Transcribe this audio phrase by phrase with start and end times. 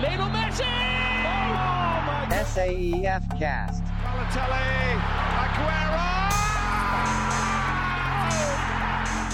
[0.00, 0.64] Lionel Messi!
[0.64, 3.84] Oh my SAEF Cast.
[4.00, 4.96] Balotelli!
[5.44, 6.08] Aguero!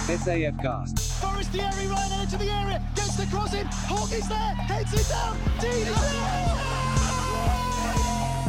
[0.06, 0.98] SAF Cast.
[1.22, 5.38] Forestieri right into the area, gets the cross in, Hawk is there, heads it down,
[5.60, 6.56] Dean is there!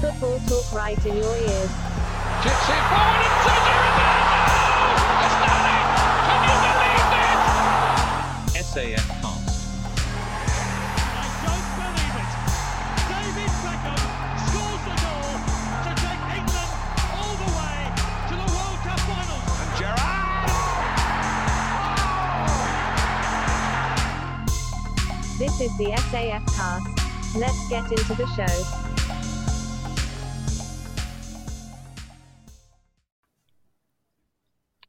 [0.02, 1.72] Football talk right in your ears.
[2.42, 4.50] Chips it forward and Sergi Roberto!
[5.22, 5.86] Astounding!
[6.26, 7.06] Can you believe
[8.54, 8.66] this?
[8.74, 9.17] SAF
[25.58, 27.36] This is the SAF cast.
[27.36, 28.46] Let's get into the show.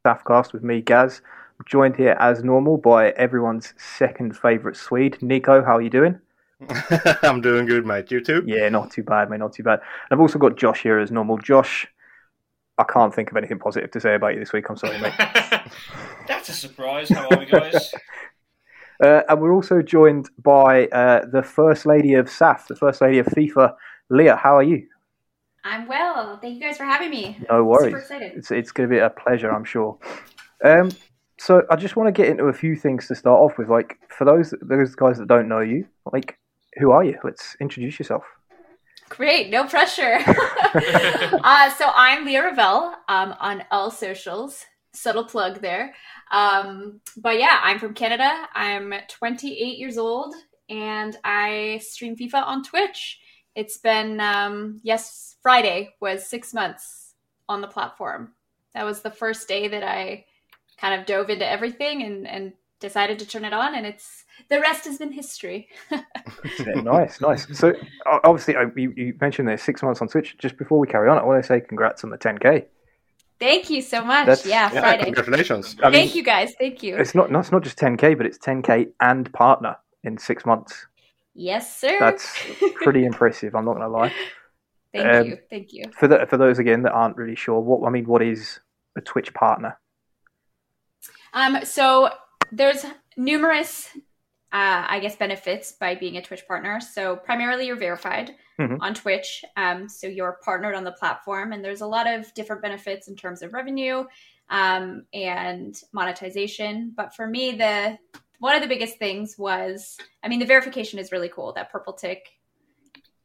[0.05, 1.23] Staffcast with me, Gaz.
[1.59, 5.65] I'm joined here as normal by everyone's second favourite Swede, Nico.
[5.65, 6.21] How are you doing?
[7.23, 8.11] I'm doing good, mate.
[8.11, 8.43] You too?
[8.45, 9.39] Yeah, not too bad, mate.
[9.39, 9.81] Not too bad.
[9.81, 11.39] And I've also got Josh here as normal.
[11.39, 11.87] Josh,
[12.77, 14.69] I can't think of anything positive to say about you this week.
[14.69, 15.14] I'm sorry, mate.
[16.29, 17.09] That's a surprise.
[17.09, 17.95] How are we, guys?
[19.03, 23.19] Uh, and we're also joined by uh, the First Lady of SAF, the First Lady
[23.19, 23.75] of FIFA,
[24.11, 24.37] Leah.
[24.37, 24.87] How are you?
[25.65, 26.39] I'm well.
[26.41, 27.39] Thank you guys for having me.
[27.51, 27.87] No worries.
[27.87, 28.33] Super excited.
[28.37, 29.99] It's it's going to be a pleasure, I'm sure.
[30.65, 30.91] Um,
[31.39, 33.69] so I just want to get into a few things to start off with.
[33.69, 36.39] Like for those those guys that don't know you, like
[36.79, 37.19] who are you?
[37.23, 38.25] Let's introduce yourself.
[39.09, 40.19] Great, no pressure.
[40.25, 44.65] uh, so I'm Leah Ravel um, on all socials.
[44.93, 45.95] Subtle plug there.
[46.31, 48.48] Um, but yeah, I'm from Canada.
[48.55, 50.35] I'm 28 years old
[50.69, 53.20] and I stream FIFA on Twitch.
[53.55, 57.15] It's been, um, yes, Friday was six months
[57.48, 58.33] on the platform.
[58.75, 60.27] That was the first day that I
[60.79, 64.61] kind of dove into everything and, and decided to turn it on, and it's the
[64.61, 65.69] rest has been history.
[66.83, 67.59] Nice, nice.
[67.59, 67.73] So
[68.07, 70.37] obviously, you, you mentioned there's six months on Twitch.
[70.39, 72.67] Just before we carry on, I want to say congrats on the 10k.
[73.41, 74.27] Thank you so much.
[74.27, 75.05] That's- yeah, Yeah, Friday.
[75.05, 75.77] congratulations.
[75.83, 76.55] I mean, Thank you guys.
[76.58, 76.96] Thank you.
[76.96, 80.86] It's not, no, it's not just 10k, but it's 10k and partner in six months.
[81.35, 81.96] Yes, sir.
[82.01, 82.36] That's
[82.83, 83.55] pretty impressive.
[83.55, 84.13] I'm not going to lie.
[84.92, 85.39] Thank um, you.
[85.51, 85.85] Thank you.
[85.96, 88.58] For the, for those again that aren't really sure, what I mean, what is
[88.96, 89.79] a Twitch partner?
[91.33, 92.11] Um, so
[92.51, 92.84] there's
[93.17, 93.90] numerous,
[94.52, 96.80] uh, I guess, benefits by being a Twitch partner.
[96.80, 98.79] So primarily, you're verified Mhm.
[98.80, 102.61] on Twitch, um, so you're partnered on the platform, and there's a lot of different
[102.63, 104.05] benefits in terms of revenue
[104.51, 106.92] um, and monetization.
[106.96, 107.98] But for me, the
[108.41, 111.52] one of the biggest things was, I mean, the verification is really cool.
[111.52, 112.29] That purple tick.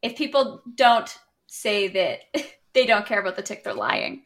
[0.01, 1.15] If people don't
[1.47, 2.19] say that
[2.73, 4.23] they don't care about the tick, they're lying.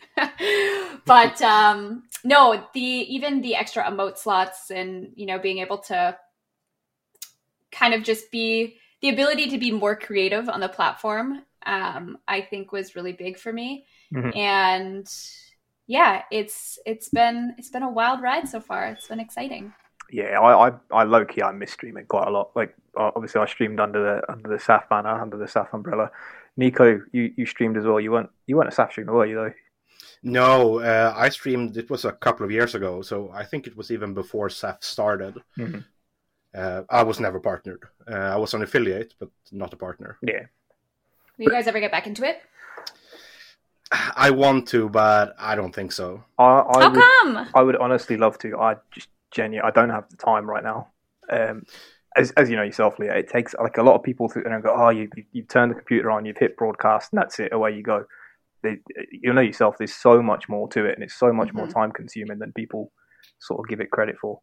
[1.05, 6.17] but um, no, the even the extra emote slots and you know being able to
[7.71, 12.41] kind of just be the ability to be more creative on the platform, um, I
[12.41, 13.85] think was really big for me.
[14.13, 14.35] Mhm.
[14.35, 15.07] And
[15.87, 18.87] yeah, it's it's been it's been a wild ride so far.
[18.87, 19.73] It's been exciting.
[20.09, 22.51] Yeah, I, I, I low key I miss streaming quite a lot.
[22.55, 26.11] Like uh, obviously I streamed under the under the SAF banner, under the SAF umbrella.
[26.55, 27.99] Nico, you, you streamed as well.
[27.99, 29.53] You weren't you weren't a SAF streamer, were you though?
[30.23, 31.77] No, uh, I streamed.
[31.77, 34.83] It was a couple of years ago, so I think it was even before SAF
[34.83, 35.41] started.
[35.57, 35.83] Mhm.
[36.55, 37.83] Uh, I was never partnered.
[38.09, 40.17] Uh, I was an affiliate, but not a partner.
[40.21, 40.45] Yeah.
[41.37, 42.41] Will you guys ever get back into it?
[44.15, 46.23] I want to, but I don't think so.
[46.37, 47.49] I, I How would come?
[47.53, 48.57] I would honestly love to.
[48.57, 50.87] I just genuinely I don't have the time right now.
[51.29, 51.63] Um,
[52.17, 54.63] as as you know yourself, Leah, it takes like a lot of people to and
[54.63, 57.53] go, oh, you you you've turned the computer on, you've hit broadcast, and that's it.
[57.53, 58.05] Away you go.
[58.63, 58.77] They,
[59.11, 59.75] you know yourself.
[59.77, 61.73] There's so much more to it, and it's so much more Mhm.
[61.73, 62.91] time consuming than people
[63.39, 64.41] sort of give it credit for.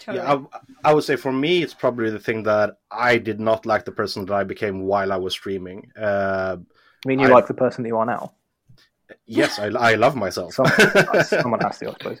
[0.00, 0.24] Totally.
[0.24, 0.38] Yeah,
[0.84, 3.84] I, I would say for me, it's probably the thing that I did not like
[3.84, 5.90] the person that I became while I was streaming.
[5.96, 6.56] Uh,
[7.04, 8.32] I mean, you I- like the person that you are now.
[9.26, 10.54] yes, I, I love myself.
[10.54, 12.20] Someone, someone has to, I suppose.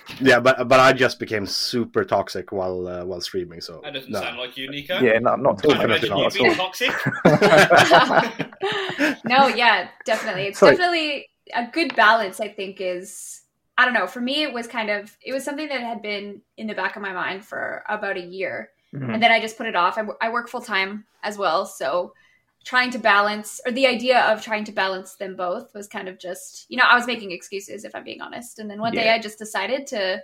[0.20, 3.60] yeah, but but I just became super toxic while uh, while streaming.
[3.60, 4.20] So That doesn't no.
[4.20, 5.00] sound like you, Nico.
[5.00, 6.66] Yeah, not not Can't talking imagine about you being at all.
[6.66, 6.92] toxic.
[9.24, 10.46] no, yeah, definitely.
[10.48, 10.76] It's Sorry.
[10.76, 13.40] definitely a good balance, I think, is
[13.78, 14.08] I don't know.
[14.08, 16.96] For me, it was kind of it was something that had been in the back
[16.96, 19.14] of my mind for about a year, Mhm.
[19.14, 19.96] and then I just put it off.
[20.20, 22.12] I work full time as well, so
[22.64, 26.18] trying to balance or the idea of trying to balance them both was kind of
[26.18, 29.10] just you know I was making excuses if I'm being honest, and then one day
[29.10, 30.22] I just decided to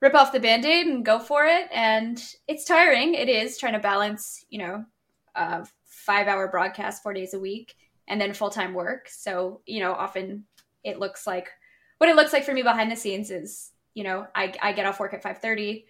[0.00, 1.68] rip off the band-aid and go for it.
[1.72, 3.14] And it's tiring.
[3.14, 4.86] It is trying to balance you know
[5.34, 7.76] a five hour broadcast four days a week
[8.08, 9.08] and then full-time work.
[9.10, 10.46] So you know often
[10.82, 11.48] it looks like
[11.98, 14.86] what it looks like for me behind the scenes is you know i, I get
[14.86, 15.84] off work at 5.30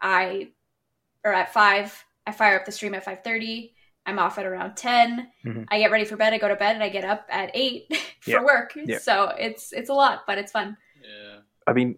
[0.00, 0.48] i
[1.24, 3.72] or at 5 i fire up the stream at 5.30
[4.06, 5.28] I'm off at around 10.
[5.44, 5.66] Mhm.
[5.68, 6.32] I get ready for bed.
[6.32, 8.42] I go to bed and I get up at 8 for Yeah.
[8.42, 8.72] work.
[8.74, 8.98] Yeah.
[8.98, 10.74] So it's it's a lot, but it's fun.
[11.02, 11.40] Yeah.
[11.66, 11.96] I mean,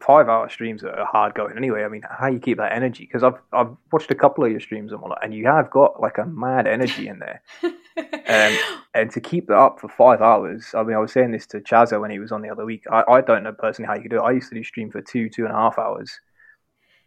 [0.00, 1.84] five hour streams are hard going anyway.
[1.84, 3.04] I mean, how you keep that energy?
[3.06, 6.00] Because I've I've watched a couple of your streams and whatnot, and you have got
[6.00, 7.40] like a mad energy in there.
[7.96, 8.58] Um,
[8.94, 11.60] and to keep that up for five hours, I mean, I was saying this to
[11.60, 12.84] Chazo when he was on the other week.
[12.90, 14.22] I, I don't know personally how you could do it.
[14.22, 16.10] I used to do stream for two, two and a half hours,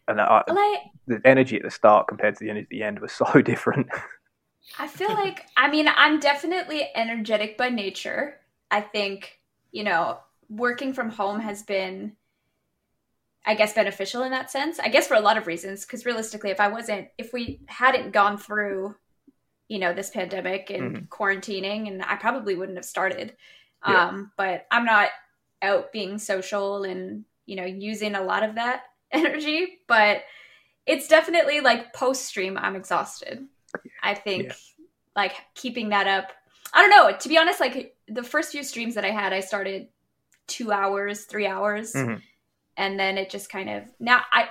[0.08, 3.00] and I, like the energy at the start compared to the energy at the end
[3.00, 3.88] was so different.
[4.80, 8.40] I feel like I mean I'm definitely energetic by nature.
[8.70, 9.40] I think
[9.72, 10.20] you know
[10.50, 12.16] working from home has been,
[13.46, 14.80] I guess, beneficial in that sense.
[14.80, 15.86] I guess for a lot of reasons.
[15.86, 18.96] Because realistically, if I wasn't, if we hadn't gone through,
[19.68, 23.36] you know, this pandemic and quarantining, and I probably wouldn't have started.
[23.88, 24.08] Yeah.
[24.08, 25.10] Um, but I'm not
[25.62, 29.80] out being social and you know using a lot of that energy.
[29.88, 30.24] But
[30.86, 33.46] it's definitely like post stream, I'm exhausted.
[34.02, 34.54] I think Yeah.
[35.16, 36.32] like keeping that up.
[36.74, 37.18] I don't know.
[37.18, 39.88] To be honest, like the first few streams that I had, I started
[40.48, 42.22] two hours, three hours, Mhm.
[42.78, 44.50] and then it just kind of now I.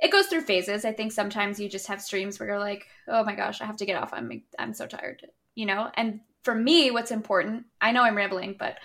[0.00, 0.84] It goes through phases.
[0.84, 3.76] I think sometimes you just have streams where you're like, "Oh my gosh, I have
[3.78, 4.12] to get off.
[4.12, 5.90] I'm I'm so tired," you know.
[5.94, 8.78] And for me, what's important, I know I'm rambling, but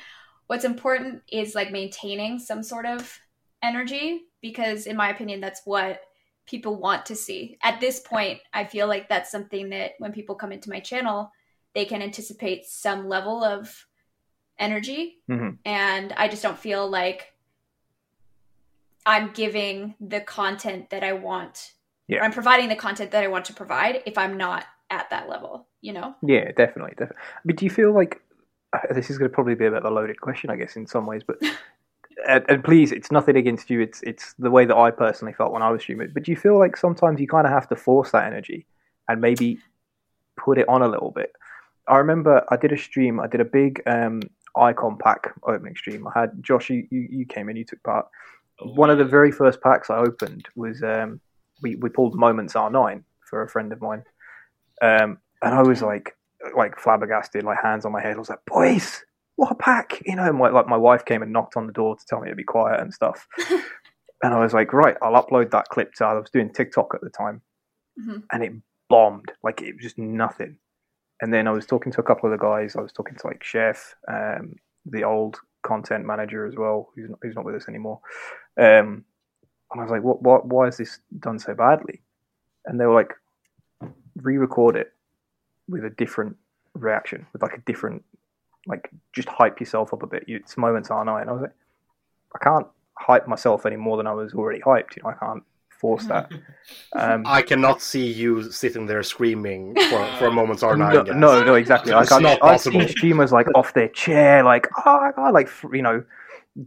[0.48, 3.20] what's important is like maintaining some sort of
[3.62, 6.02] energy because, in my opinion, that's what
[6.46, 7.58] people want to see.
[7.62, 11.32] At this point, I feel like that's something that when people come into my channel,
[11.76, 13.86] they can anticipate some level of
[14.58, 15.22] energy.
[15.30, 15.60] Mhm.
[15.66, 17.34] And I just don't feel like
[19.06, 21.74] I'm giving the content that I want.
[22.08, 22.24] Yeah.
[22.24, 25.68] I'm providing the content that I want to provide if I'm not at that level,
[25.82, 26.16] you know?
[26.24, 27.22] Yeah, definitely, definitely.
[27.46, 28.22] But do you feel like
[28.74, 30.76] uh, this is going to probably be a bit of a loaded question, I guess,
[30.76, 31.22] in some ways?
[31.26, 31.38] But
[32.28, 33.80] and, and please, it's nothing against you.
[33.82, 36.10] It's it's the way that I personally felt when I was streaming.
[36.14, 38.66] But do you feel like sometimes you kind of have to force that energy
[39.08, 39.60] and maybe
[40.38, 41.34] put it on a little bit?
[41.88, 43.20] I remember I did a stream.
[43.20, 44.22] I did a big um,
[44.56, 46.08] icon pack opening stream.
[46.08, 46.70] I had Josh.
[46.70, 47.56] You, you you came in.
[47.56, 48.08] You took part.
[48.62, 51.22] One of the very first packs I opened was um,
[51.62, 54.04] we we pulled Moments R9 for a friend of mine,
[54.82, 56.16] um, and I was like
[56.56, 58.16] like flabbergasted, like hands on my head.
[58.16, 59.04] I was like, boys,
[59.36, 60.32] what a pack, you know.
[60.34, 62.44] My, like my wife came and knocked on the door to tell me to be
[62.44, 63.28] quiet and stuff.
[64.24, 65.94] and I was like, right, I'll upload that clip.
[65.96, 67.42] To, I was doing TikTok at the time,
[68.00, 68.24] Mhm.
[68.32, 68.54] and it
[68.90, 69.32] bombed.
[69.44, 70.58] Like it was just nothing.
[71.22, 72.76] And then I was talking to a couple of the guys.
[72.78, 75.38] I was talking to like Chef, um, the old
[75.70, 78.00] content manager as well, who's not, who's not with us anymore.
[78.58, 79.06] Um,
[79.72, 82.02] and I was like, what, what, why is this done so badly?
[82.66, 83.14] And they were like,
[84.22, 84.92] re-record it
[85.68, 86.36] with a different
[86.74, 88.04] reaction, with like a different,
[88.68, 90.24] like just hype yourself up a bit.
[90.28, 91.22] You, it's Moments R9?
[91.22, 91.56] And I was like,
[92.36, 94.96] I can't hype myself any more than I was already hyped.
[94.96, 95.44] You know, I can't
[95.80, 96.32] force that.
[96.94, 100.78] Um, I cannot see you sitting there screaming for, for a moment's R9.
[100.78, 101.16] no, guys.
[101.16, 101.92] no, no, exactly.
[101.94, 102.88] Like, It's I've, not I've seen possible.
[102.90, 106.04] streamers like off their chair, like oh my god, like you know,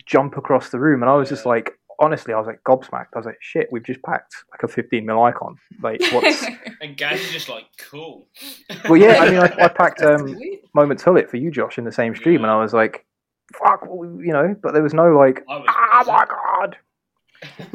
[0.05, 3.09] jump across the room, and I was just like, honestly, I was like gobsmacked.
[3.15, 5.57] I was like, shit, we've just packed like a 15 mil icon.
[5.81, 6.45] Like, what's?
[6.81, 8.27] And Gaz is just like, cool.
[8.89, 10.37] well, yeah, I mean, I, I packed um,
[10.75, 13.07] moments Gullit for you, Josh, in the same stream, and I was like,
[13.53, 16.77] fuck, well, you know, but there was no like, I was oh my god.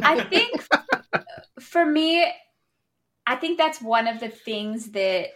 [0.03, 0.67] I think
[1.59, 2.31] for me,
[3.25, 5.29] I think that's one of the things that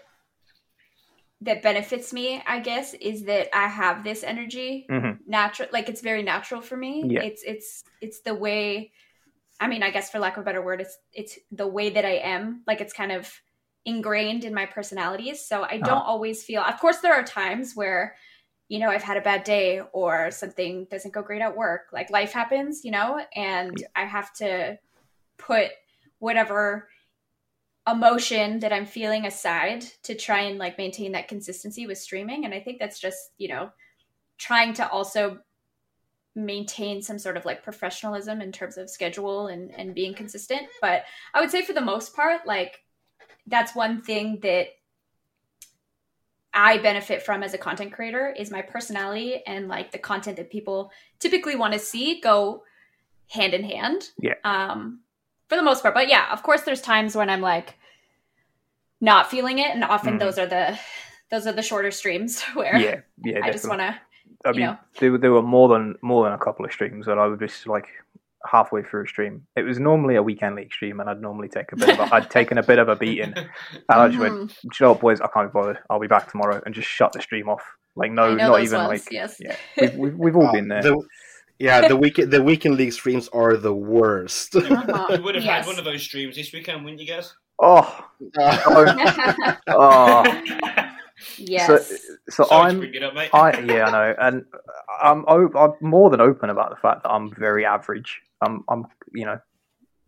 [1.42, 5.20] that benefits me, I guess, is that I have this energy Mhm.
[5.26, 7.12] natural like it's very natural for me.
[7.12, 7.20] Yeah.
[7.20, 8.92] It's it's it's the way
[9.60, 12.06] I mean, I guess for lack of a better word, it's it's the way that
[12.06, 12.64] I am.
[12.68, 13.32] Like it's kind of
[13.86, 15.36] ingrained in my personality.
[15.36, 16.06] So I don't Uh-huh.
[16.06, 18.16] always feel of course there are times where
[18.70, 21.88] you know, I've had a bad day or something doesn't go great at work.
[21.94, 23.88] Like life happens, you know, and Yeah.
[23.96, 24.78] I have to
[25.42, 25.70] put
[26.20, 26.88] whatever
[27.90, 32.46] emotion that I'm feeling aside to try and like maintain that consistency with streaming.
[32.46, 33.72] And I think that's just, you know,
[34.38, 35.40] trying to also
[36.36, 40.68] maintain some sort of like professionalism in terms of schedule and, and being consistent.
[40.80, 42.84] But I would say for the most part, like
[43.48, 44.68] that's one thing that
[46.54, 50.52] I benefit from as a content creator is my personality and like the content that
[50.52, 52.64] people typically want to see go
[53.28, 54.10] hand in hand.
[54.20, 54.36] Yeah.
[54.44, 55.00] Um,
[55.52, 57.76] for the most part, but yeah, of course, there's times when I'm like
[59.02, 60.20] not feeling it, and often Mhm.
[60.20, 60.80] those are the
[61.30, 64.00] those are the shorter streams where Yeah, yeah, I just want to.
[64.46, 64.78] I you mean, know.
[65.00, 67.40] there, were- there were more than more than a couple of streams that I would
[67.40, 67.88] just like
[68.50, 69.46] halfway through a stream.
[69.58, 72.16] It was normally a weekend league stream, and I'd normally take a bit of a,
[72.16, 73.50] I'd taken a bit of a beating, and
[73.90, 75.20] I just went, "Do you know boys?
[75.20, 75.80] I can't be bothered.
[75.90, 77.64] I'll be back tomorrow," and just shut the stream off.
[77.98, 79.36] Like no, not even ones, like yes.
[79.42, 79.56] yeah.
[79.78, 80.82] We've, we've, we've all been there.
[80.82, 81.02] The,
[81.62, 84.56] yeah, the weekend the weekend league streams are the worst.
[84.56, 85.16] Uh-huh.
[85.16, 85.66] You would have Yes.
[85.66, 87.34] had one of those streams this weekend, wouldn't you guys?
[87.60, 88.06] Oh,
[89.68, 90.24] oh.
[91.38, 91.68] yes.
[91.68, 91.78] So,
[92.30, 93.30] so Sorry I'm bring it up, mate.
[93.34, 94.46] I yeah, I know, and
[95.02, 98.22] I'm op- I'm more than open about the fact that I'm very average.
[98.42, 99.40] I'm I'm you know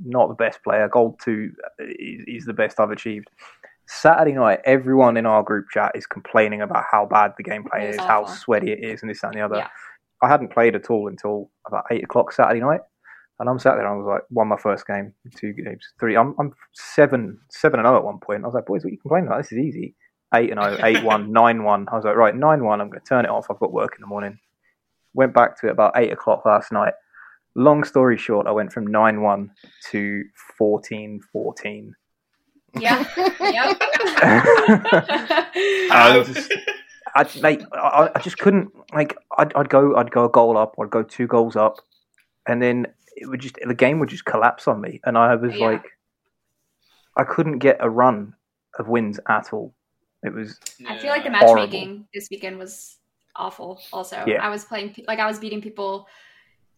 [0.03, 0.87] not the best player.
[0.89, 3.27] Gold two is, is the best I've achieved.
[3.85, 7.87] Saturday night, everyone in our group chat is complaining about how bad the gameplay It
[7.87, 9.57] was is, how sweaty it is, and this that, and the other.
[9.57, 9.67] Yeah.
[10.23, 12.81] I hadn't played at all until about eight o'clock Saturday night,
[13.39, 13.85] and I'm sat there.
[13.85, 16.15] and I was like, won my first game, two games, three.
[16.15, 18.43] I'm I'm seven seven and zero at one point.
[18.43, 19.41] I was like, boys, what are you complaining about?
[19.43, 19.95] This is easy.
[20.33, 21.87] Eight and zero, oh, eight one, nine one.
[21.91, 22.81] I was like, right, nine one.
[22.81, 23.47] I'm going to turn it off.
[23.49, 24.39] I've got work in the morning.
[25.13, 26.93] Went back to it about eight o'clock last night.
[27.55, 29.51] Long story short, I went from nine one
[29.91, 30.23] to
[30.57, 31.93] fourteen fourteen.
[32.79, 33.05] yeah.
[33.39, 33.81] Yep.
[35.91, 36.51] I was just,
[37.15, 39.15] I, mate, I, I just couldn't like.
[39.37, 41.75] I'd, I'd go, I'd go a goal up, I'd go two goals up,
[42.47, 45.55] and then it would just the game would just collapse on me, and I was
[45.55, 45.65] Yeah.
[45.67, 45.85] like,
[47.15, 48.33] I couldn't get a run
[48.79, 49.73] of wins at all.
[50.23, 51.39] It was I feel like the Yeah.
[51.41, 52.97] matchmaking this weekend was
[53.35, 53.79] awful.
[53.91, 54.43] Also, Yeah.
[54.43, 56.07] I was playing like I was beating people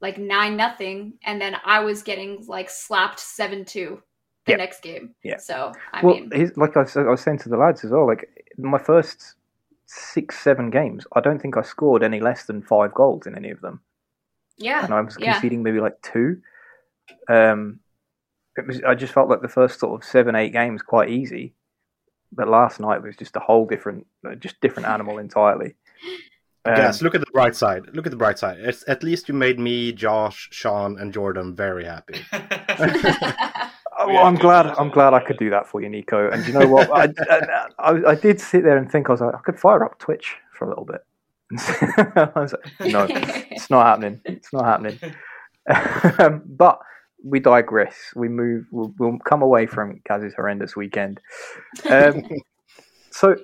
[0.02, 4.02] like nine nothing, and then I was getting like slapped seven two
[4.46, 4.58] the Yeah.
[4.58, 5.16] next game.
[5.24, 5.38] Yeah.
[5.38, 7.92] So I well, mean, here's- like I was, I was saying to the lads as
[7.92, 8.06] well.
[8.06, 8.28] Like
[8.58, 9.36] my first
[9.86, 13.50] six, seven games, I don't think I scored any less than five goals in any
[13.50, 13.82] of them.
[14.58, 15.34] yeah, and I was yeah.
[15.34, 16.42] conceding maybe like two.
[17.30, 17.80] Um,
[18.58, 18.82] it was.
[18.84, 21.54] I just felt like the first sort of seven, eight games quite easy,
[22.32, 25.76] but last night was just a whole different, uh, just different animal entirely.
[26.68, 27.84] Um, yes, look at the bright side.
[27.94, 28.58] Look at the bright side.
[28.60, 32.16] It's, at least you made me, Josh, Sean, and Jordan very happy.
[34.06, 34.68] oh, well, I'm glad.
[34.68, 36.30] I'm glad I could do that for you, Nico.
[36.30, 36.90] And you know what?
[36.92, 39.84] I, I, I, I did sit there and think I was like, I could fire
[39.84, 41.04] up Twitch for a little bit.
[42.16, 44.22] I was like, no, it's not happening.
[44.26, 45.00] It's not happening.
[46.20, 46.80] um, but
[47.24, 47.96] we digress.
[48.16, 48.68] We move.
[48.72, 51.20] We'll, we'll come away from Gaz's horrendous weekend.
[51.90, 52.24] Um,
[53.12, 53.36] so,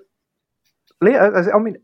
[1.01, 1.77] Leah, I mean,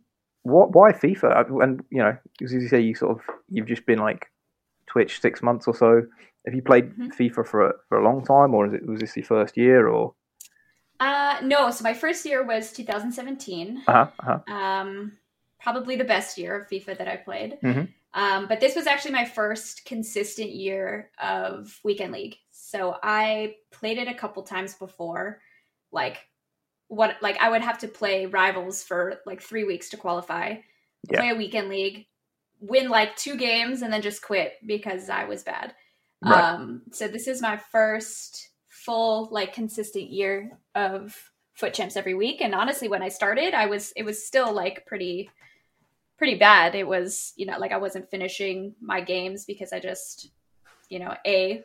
[0.43, 0.71] what?
[0.71, 1.61] Why FIFA?
[1.63, 4.27] And you know, as you say, you sort of you've just been like
[4.85, 6.03] Twitch six months or so.
[6.47, 7.13] Have you played Mhm.
[7.13, 9.89] FIFA for a, for a long time, or is it was this your first year?
[9.89, 10.15] Or
[11.01, 13.83] uh, no, so my first year was 2017.
[13.85, 14.53] uh huh, uh-huh.
[14.55, 15.11] um,
[15.59, 17.59] probably the best year of FIFA that I played.
[17.61, 17.89] Mhm.
[18.13, 22.37] Um, but this was actually my first consistent year of Weekend League.
[22.51, 25.41] So I played it a couple times before,
[25.91, 26.17] like
[26.87, 30.55] what like I would have to play rivals for like three weeks to qualify,
[31.09, 31.19] Yeah.
[31.19, 32.07] play a Weekend League,
[32.61, 35.75] win like two games, and then just quit because I was bad.
[36.23, 36.53] Right.
[36.53, 41.15] Um, so this is my first full like consistent year of
[41.53, 44.85] FUT Champs every week and honestly when i started i was it was still like
[44.85, 45.29] pretty
[46.17, 50.29] pretty bad it was you know like i wasn't finishing my games because i just
[50.89, 51.63] you know a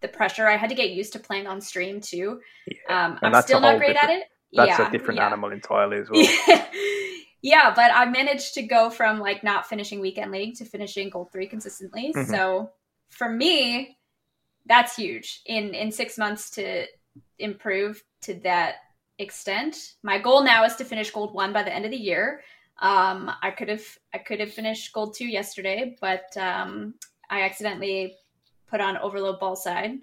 [0.00, 2.40] the pressure i had to get used to playing on stream too
[2.88, 5.26] um i'm still not great at it That's yeah a different yeah.
[5.26, 6.22] animal entirely as well.
[7.42, 11.30] yeah, but I managed to go from like not finishing weekend league to finishing gold
[11.32, 12.12] three consistently.
[12.14, 12.26] Mhm.
[12.26, 12.70] So
[13.10, 13.98] for me,
[14.66, 15.42] that's huge.
[15.46, 16.86] In in six months to
[17.38, 18.76] improve to that
[19.18, 19.76] extent.
[20.02, 22.40] My goal now is to finish gold one by the end of the year.
[22.80, 26.94] Um, I could have I could have finished gold two yesterday, but um,
[27.30, 28.16] I accidentally
[28.66, 29.98] put on overload ball side,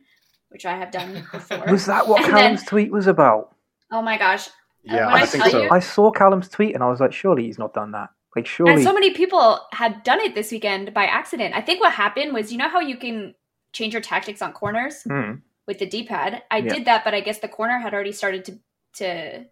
[0.49, 1.63] which I have done before.
[1.69, 3.55] Was that what And Callum's then- tweet was about?
[3.93, 4.47] oh my gosh!
[4.83, 5.63] Yeah, when I, I think so.
[5.63, 8.09] you- I saw Callum's tweet and I was like, surely he's not done that.
[8.35, 8.73] Like, surely.
[8.73, 11.55] And so many people had done it this weekend by accident.
[11.55, 13.35] I think what happened was, you know how you can
[13.73, 15.33] change your tactics on corners Hmm.
[15.67, 16.43] with the D-pad.
[16.49, 16.73] I Yeah.
[16.73, 18.59] did that, but I guess the corner had already started to
[18.95, 19.45] to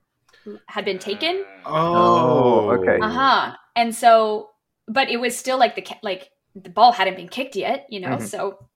[0.68, 1.44] had been taken.
[1.66, 3.00] Oh, okay.
[3.02, 3.56] Uh huh.
[3.76, 4.50] And so,
[4.88, 8.18] but it was still like the like the ball hadn't been kicked yet, you know.
[8.18, 8.22] Mhm.
[8.28, 8.70] So,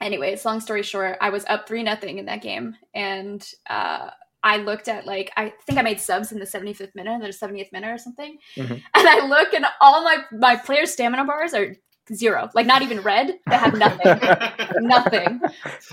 [0.00, 4.10] anyways, long story short, I was up three nothing in that game, and uh,
[4.44, 7.32] I looked at like I think I made subs in the 75th minute or the
[7.32, 8.70] 70th minute or something, Mhm.
[8.94, 11.74] and I look and all my my players' stamina bars are
[12.12, 13.38] zero, like not even red.
[13.48, 14.18] They have nothing
[14.80, 15.40] nothing.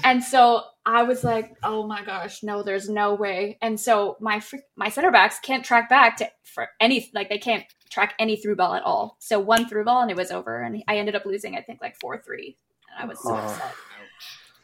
[0.03, 4.41] And so I was like, "Oh my gosh, no, there's no way." And so my
[4.75, 8.55] my center backs can't track back to for any like they can't track any through
[8.58, 9.15] ball at all.
[9.20, 11.79] So one through ball and it was over, and I ended up losing I think
[11.81, 12.58] like four three,
[12.93, 13.38] and I was so Oh.
[13.38, 13.74] upset.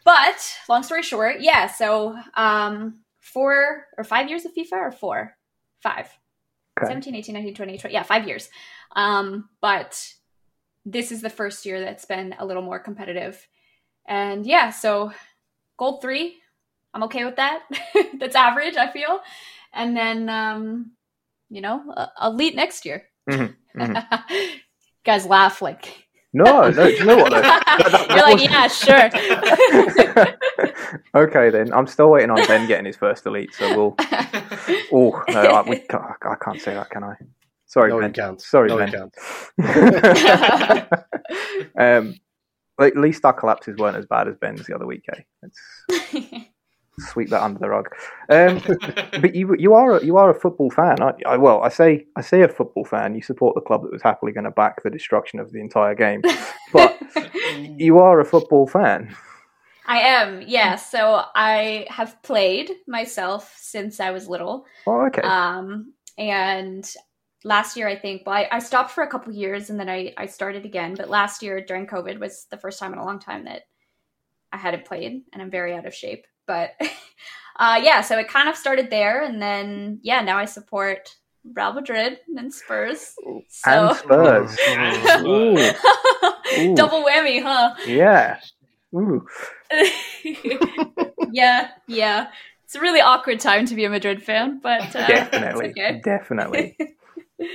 [0.03, 1.67] But long story short, yeah.
[1.67, 3.00] So um,
[3.38, 5.38] four or five years of FIFA or four,
[5.84, 6.08] five.
[6.79, 6.88] Okay.
[6.88, 8.50] 17, 18, 19, 20, 20, yeah, five years.
[8.96, 10.12] Um, but
[10.88, 13.48] this is the first year that's been a little more competitive.
[14.08, 15.12] And yeah, so
[15.77, 16.39] gold three,
[16.96, 17.62] I'm okay with that.
[18.20, 19.20] that's average, I feel.
[19.72, 20.94] And then, um,
[21.51, 23.03] you know, elite next year.
[23.29, 23.53] Mhm,
[25.06, 26.72] Guys laugh like No, no.
[26.72, 27.32] Do you know what?
[27.32, 27.42] Though?
[27.42, 28.68] That- that- You're like, yeah,
[31.14, 31.24] sure.
[31.24, 33.96] okay, then I'm still waiting on Ben getting his first elite, so we'll.
[34.92, 37.16] Oh no, I, we can't, I can't say that, can I?
[37.66, 38.10] Sorry, no, Ben.
[38.10, 38.42] you can't.
[38.42, 38.88] Sorry, no, Ben.
[39.58, 40.94] you can't.
[41.78, 42.16] um,
[42.80, 45.04] at least our collapses weren't as bad as Ben's the other week.
[45.14, 46.44] Eh?
[46.98, 47.89] Let's sweep that under the rug.
[48.30, 48.62] Um,
[49.22, 51.25] but you you are a, you are a football fan, aren't you?
[51.27, 53.16] I, well, I say I say a football fan.
[53.16, 55.96] You support the club that was happily going to back the destruction of the entire
[55.96, 56.22] game,
[56.74, 57.00] but
[57.77, 59.16] you are a football fan.
[59.88, 60.75] I am, yeah.
[60.75, 64.66] So I have played myself since I was little.
[64.86, 65.22] Oh, okay.
[65.22, 66.94] Um, and
[67.46, 70.13] last year, I think, well, I, I stopped for a couple years and then I,
[70.18, 70.94] I started again.
[70.96, 73.63] But last year during COVID was the first time in a long time that
[74.51, 76.25] I hadn't played, and I'm very out of shape.
[76.48, 76.72] But
[77.60, 81.16] uh, yeah, so it kind of started there, and then yeah, now I support
[81.54, 83.13] Real Madrid and Spurs.
[83.50, 84.58] So and Spurs.
[85.25, 85.58] Ooh,
[86.60, 86.75] Ooh.
[86.75, 87.75] double whammy, huh?
[87.86, 88.39] yeah.
[88.96, 89.25] Ooh.
[91.32, 92.27] yeah, yeah.
[92.63, 96.01] It's a really awkward time to be a Madrid fan, but uh, definitely, it's okay.
[96.04, 96.77] definitely.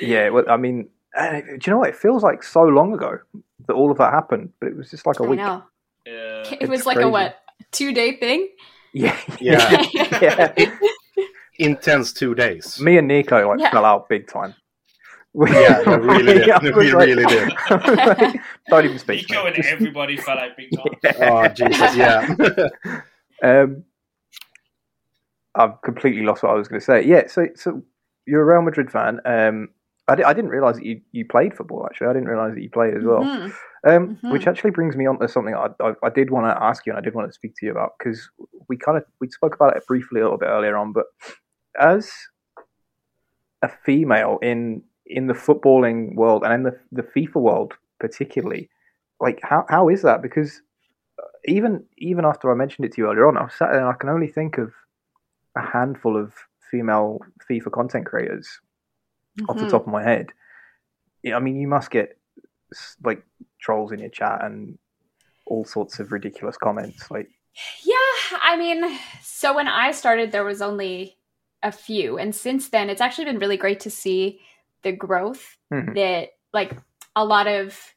[0.01, 0.29] yeah.
[0.31, 1.91] Well, I mean, uh, do you know what?
[1.91, 3.19] It feels like so long ago
[3.67, 5.39] that all of that happened, but it was just like a I week.
[5.39, 5.63] know.
[6.07, 6.45] Yeah.
[6.61, 7.09] It was It's like crazy.
[7.09, 7.37] a what
[7.73, 8.49] two day thing.
[8.93, 9.19] Yeah.
[9.41, 9.85] Yeah.
[10.21, 10.77] yeah.
[11.59, 12.81] Intense two days.
[12.81, 13.71] Me and Nico like Yeah.
[13.71, 14.55] fell out big time.
[15.35, 16.51] Yeah, they really did.
[16.51, 17.53] I We was like- really did.
[17.71, 19.29] Like, Don't even speak.
[19.31, 21.15] Nico and everybody fell out big time.
[21.21, 22.35] Oh Jesus, yeah.
[23.43, 23.85] Um,
[25.55, 27.05] I've completely lost what I was going to say.
[27.05, 27.83] Yeah, so so
[28.27, 29.21] you're a Real Madrid fan.
[29.25, 29.69] Um,
[30.09, 31.87] I, didn't realize that you, you played football.
[31.87, 33.25] Actually, I didn't realize that you played as well.
[33.25, 33.53] Mhm.
[33.85, 34.31] Um, Mhm.
[34.31, 36.93] Which actually brings me on to something I, I, I did want to ask you,
[36.93, 38.31] and I did want to speak to you about because
[38.69, 40.93] we kind of we spoke about it briefly a little bit earlier on.
[40.93, 41.07] But
[41.79, 42.13] as
[43.63, 48.71] a female in in the footballing world and in the the FIFA world particularly,
[49.21, 50.23] like how how is that?
[50.23, 50.63] Because
[51.21, 53.81] uh, even even after I mentioned it to you earlier on, I was sat there
[53.81, 54.73] and I can only think of
[55.57, 56.33] a handful of
[56.71, 58.61] female FIFA content creators
[59.49, 59.71] off the Mhm.
[59.71, 60.33] top of my head.
[61.33, 62.19] I mean, you must get
[63.05, 63.23] like
[63.61, 64.79] trolls in your chat and
[65.47, 67.11] all sorts of ridiculous comments.
[67.11, 67.29] Like,
[67.85, 71.19] Yeah, I mean, so when I started, there was only
[71.63, 74.41] a few, and since then, it's actually been really great to see
[74.83, 75.95] the growth Mhm.
[75.95, 76.77] that, like,
[77.15, 77.95] a lot of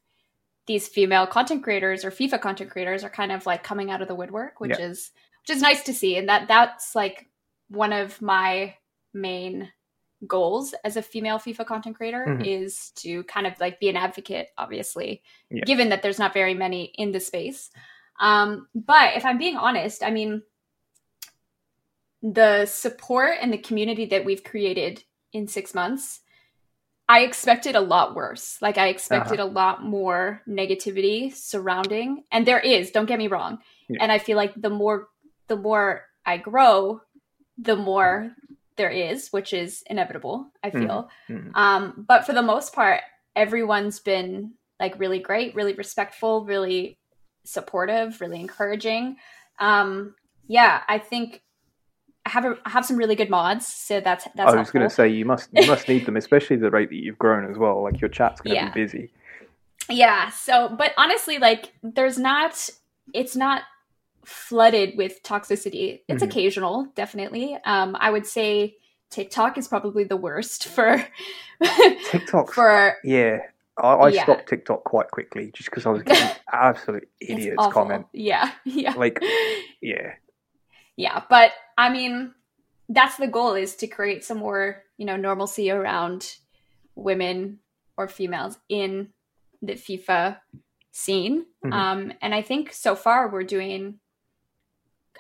[0.68, 4.08] these female content creators or FIFA content creators are kind of like coming out of
[4.08, 4.86] the woodwork, which Yeah.
[4.88, 7.30] is which is nice to see, and that that's like
[7.70, 8.76] one of my
[9.14, 9.72] main
[10.28, 12.46] goals as a female FIFA content creator Mhm.
[12.46, 15.64] is to kind of like be an advocate, obviously, Yeah.
[15.66, 17.72] given that there's not very many in the space.
[18.20, 20.44] Um, but if I'm being honest, I mean,
[22.22, 26.22] the support and the community that we've created in six months,
[27.08, 28.60] I expected a lot worse.
[28.62, 33.60] Like, I expected a lot more negativity surrounding, and there is, don't get me wrong.
[33.88, 34.00] Yeah.
[34.02, 35.10] And I feel like the more,
[35.48, 37.02] the more I grow,
[37.60, 38.36] the more
[38.78, 40.80] there is, which is inevitable, I Mhm.
[40.80, 41.10] feel.
[41.30, 41.56] Mhm.
[41.56, 43.02] Um, but for the most part,
[43.36, 46.98] everyone's been like really great, really respectful, really
[47.46, 49.18] supportive, really encouraging.
[49.60, 50.16] Um,
[50.48, 51.42] yeah, I think
[52.26, 54.52] I have a, I have some really good mods, so that's that's.
[54.52, 56.96] I was going to say you must you must need them, especially the rate that
[56.96, 57.84] you've grown as well.
[57.84, 58.72] Like your chat's going to Yeah.
[58.72, 59.12] be busy.
[59.90, 60.30] Yeah.
[60.32, 62.70] So, but honestly, like, there's not,
[63.14, 63.62] it's not
[64.26, 66.02] flooded with toxicity.
[66.08, 66.28] It's Mhm.
[66.30, 67.58] occasional, definitely.
[67.66, 68.78] Um, I would say
[69.12, 71.06] TikTok is probably the worst for,
[72.10, 72.52] TikTok.
[72.54, 73.40] for, yeah,
[73.78, 74.24] I, I Yeah.
[74.24, 77.72] stopped TikTok quite quickly just because I was getting absolute idiots awful.
[77.72, 78.06] comment.
[78.14, 78.52] Yeah.
[78.66, 78.94] Yeah.
[78.94, 79.20] Like,
[79.82, 80.14] yeah,
[80.98, 81.22] yeah.
[81.30, 82.34] But I mean,
[82.90, 86.36] that's the goal is to create some more, you know, normalcy around
[86.96, 87.60] women
[87.98, 89.10] or females in
[89.62, 90.38] the FIFA
[90.92, 91.46] scene.
[91.66, 91.74] Mhm.
[91.74, 94.00] Um, and I think so far we're doing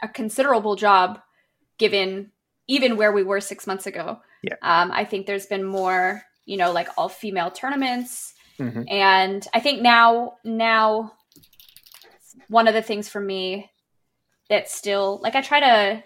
[0.06, 1.20] a considerable job
[1.78, 2.32] given
[2.68, 4.20] even where we were six months ago.
[4.42, 4.56] Yeah.
[4.62, 8.34] Um, I think there's been more, you know, like all female tournaments.
[8.58, 11.14] hmm And I think now, now
[12.48, 13.70] one of the things for me
[14.50, 16.04] that still, like, I try to,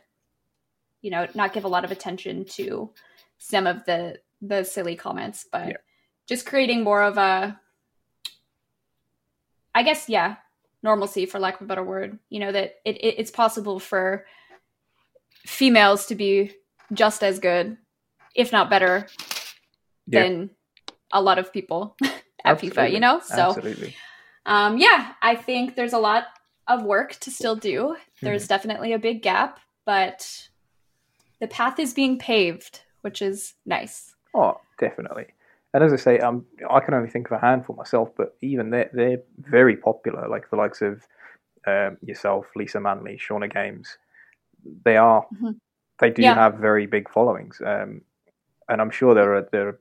[1.01, 2.91] you know, not give a lot of attention to
[3.37, 5.77] some of the the silly comments, but Yeah.
[6.25, 7.59] just creating more of a,
[9.75, 10.37] I guess, yeah,
[10.83, 12.17] normalcy for lack of a better word.
[12.29, 14.25] You know that it, it it's possible for
[15.45, 16.51] females to be
[16.93, 17.77] just as good,
[18.35, 19.07] if not better,
[20.07, 20.23] Yeah.
[20.23, 20.49] than
[21.11, 21.95] a lot of people
[22.45, 22.91] at FIFA.
[22.91, 23.95] You know, so absolutely.
[24.45, 26.25] um, yeah, I think there's a lot
[26.67, 27.95] of work to still do.
[28.21, 30.49] There's definitely a big gap, but
[31.39, 34.13] the path is being paved, which is nice.
[34.35, 35.27] Oh, definitely.
[35.73, 38.69] And as I say, um, I can only think of a handful myself, but even
[38.69, 40.27] they're they're very popular.
[40.27, 41.05] Like the likes of
[41.67, 43.97] um, yourself, Lisa Manley, Shauna Games.
[44.83, 45.59] They are Mhm.
[45.99, 46.33] they do Yeah.
[46.35, 48.01] have very big followings, um,
[48.67, 49.79] and I'm sure there are there are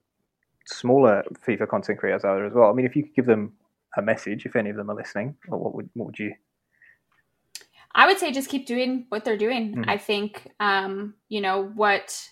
[0.67, 2.71] smaller FIFA content creators out there as well.
[2.71, 3.57] I mean, if you could give them
[3.97, 6.35] a message, if any of them are listening, what would what would you?
[7.95, 9.77] I would say just keep doing what they're doing.
[9.77, 9.89] Mhm.
[9.89, 12.31] I think, um, you know, what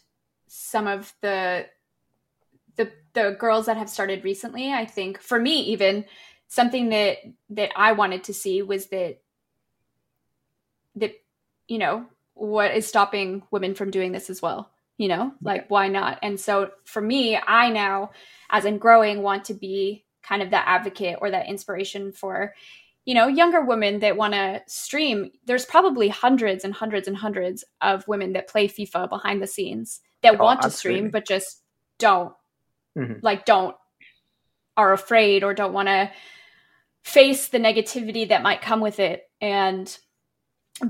[0.48, 1.66] some of the
[2.76, 6.04] the the girls that have started recently, I think, for me, even
[6.48, 7.18] something that
[7.50, 9.18] that I wanted to see was that
[10.96, 11.12] that
[11.68, 14.70] you know what is stopping women from doing this as well.
[14.98, 16.18] You know, like why not?
[16.22, 18.12] And so for me, I now,
[18.50, 22.54] as I'm growing, want to be kind of that advocate or that inspiration for
[23.06, 27.64] you know, younger women that want to stream, there's probably hundreds and hundreds and hundreds
[27.80, 30.98] of women that play FIFA behind the scenes that Oh, want to absolutely.
[30.98, 31.62] stream, but just
[31.98, 32.34] don't,
[32.96, 33.20] Mhm.
[33.22, 33.76] like, don't,
[34.76, 36.10] are afraid or don't want to
[37.02, 39.22] face the negativity that might come with it.
[39.40, 39.96] And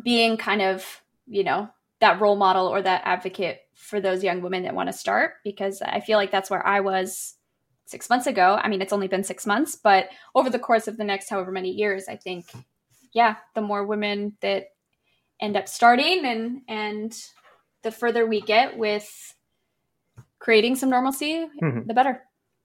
[0.03, 0.85] being kind of,
[1.27, 1.69] you know,
[2.01, 5.83] that role model or that advocate for those young women that want to start, because
[5.83, 7.35] I feel like that's where I was
[7.85, 8.59] six months ago.
[8.61, 11.53] I mean, it's only been six months, but over the course of the next however
[11.53, 12.47] many years, I think,
[13.13, 14.67] yeah, the more women that
[15.41, 17.17] end up starting and and
[17.83, 19.36] the further we get with
[20.39, 21.87] creating some normalcy, Mhm.
[21.87, 22.23] the better.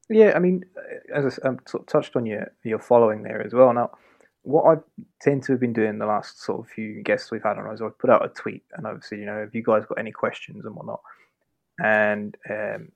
[0.10, 0.65] Yeah, I mean,
[1.13, 3.73] as I, um, sort of touched on your your following there as well.
[3.73, 3.91] Now,
[4.43, 4.81] what I
[5.21, 7.81] tend to have been doing the last sort of few guests we've had on is
[7.81, 10.65] I've put out a tweet, and obviously, you know, have you guys got any questions
[10.65, 11.01] and whatnot?
[11.81, 12.91] And um,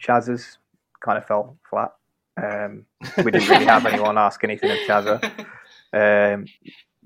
[0.00, 0.58] Chaz's
[1.00, 1.92] kind of fell flat.
[2.36, 2.84] Um,
[3.24, 5.46] we didn't really have anyone ask anything of Chazza.
[5.92, 6.46] Um,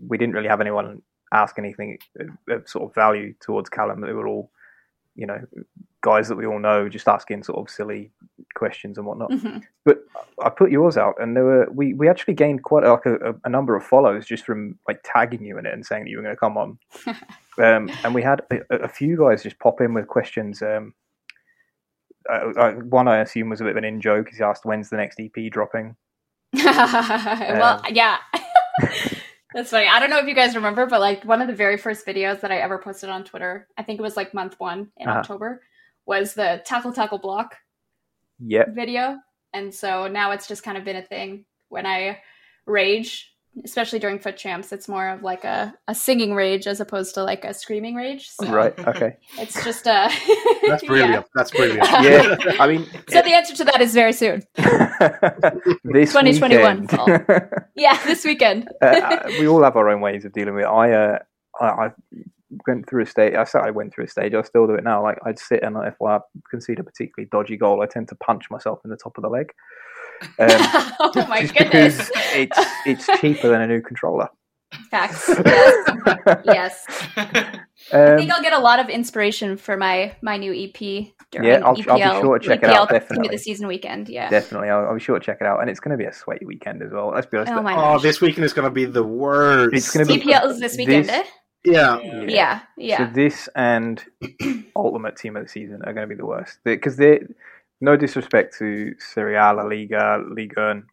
[0.08, 4.00] we didn't really have anyone ask anything of, of sort of value towards Callum.
[4.00, 4.50] They were all,
[5.14, 5.40] you know,
[6.02, 8.10] guys that we all know, just asking sort of silly
[8.54, 9.30] questions and whatnot.
[9.30, 9.62] Mhm.
[9.84, 10.04] But
[10.42, 13.48] I put yours out, and there were we, we actually gained quite like a, a
[13.48, 16.22] number of follows just from like tagging you in it and saying that you were
[16.22, 16.78] going to come on.
[17.58, 20.62] um, and we had a, a few guys just pop in with questions.
[20.62, 20.94] Um,
[22.30, 24.28] uh, uh, one I assume was a bit of an in joke.
[24.30, 25.96] He asked, "When's the next EP dropping?"
[26.54, 28.18] well, yeah.
[29.52, 29.88] That's funny.
[29.88, 32.40] I don't know if you guys remember, but like one of the very first videos
[32.40, 35.18] that I ever posted on Twitter, I think it was like month one in Uh-huh.
[35.18, 35.62] October,
[36.06, 37.56] was the tackle tackle block
[38.40, 38.74] Yep.
[38.74, 39.18] video.
[39.52, 42.18] And so now it's just kind of been a thing when I
[42.66, 43.32] rage,
[43.64, 47.24] especially during FUT Champs, it's more of like a, a singing rage as opposed to
[47.24, 48.28] like a screaming rage.
[48.30, 48.78] So Right.
[48.86, 49.16] Okay.
[49.38, 50.08] it's just a
[50.68, 51.26] That's brilliant.
[51.34, 51.82] That's brilliant.
[52.02, 52.36] Yeah.
[52.60, 54.42] I mean, So the answer to that is very soon.
[55.84, 58.68] this 2021 weekend- Yeah, this weekend.
[58.80, 60.68] uh, we all have our own ways of dealing with it.
[60.68, 61.18] I, uh,
[61.60, 61.90] I, I
[62.66, 63.34] went through a stage.
[63.34, 64.34] I said I went through a stage.
[64.34, 65.02] I still do it now.
[65.02, 66.18] Like I'd sit and if I
[66.50, 69.28] concede a particularly dodgy goal, I tend to punch myself in the top of the
[69.30, 69.52] leg.
[70.22, 70.28] Um,
[71.00, 71.96] oh my just goodness.
[72.08, 74.28] because it's it's cheaper than a new controller.
[74.90, 75.28] Facts.
[75.44, 76.44] Yes.
[76.44, 76.84] yes.
[77.16, 80.78] I think Um, I'll get a lot of inspiration for my my new EP
[81.32, 83.28] during Yeah, I'll- I'll be sure to check it out, definitely.
[83.28, 84.08] the season weekend.
[84.08, 84.28] Yeah.
[84.30, 86.12] definitely, I'll, I'll be sure to check it out, and it's going to be a
[86.12, 87.08] sweaty weekend as well.
[87.08, 87.52] Let's be honest.
[87.52, 88.02] Oh my Oh, gosh.
[88.02, 89.74] this weekend is gonna be the worst.
[89.74, 91.24] It's gonna be- EPL is this weekend, This- eh?
[91.64, 91.98] Yeah.
[92.00, 92.22] Yeah.
[92.28, 92.60] Yeah.
[92.76, 92.96] Yeah.
[93.08, 94.02] So this and
[94.76, 97.20] Ultimate Team of the Season are going to be the worst because they,
[97.80, 100.84] no disrespect to Serie A, La Liga, Liga, and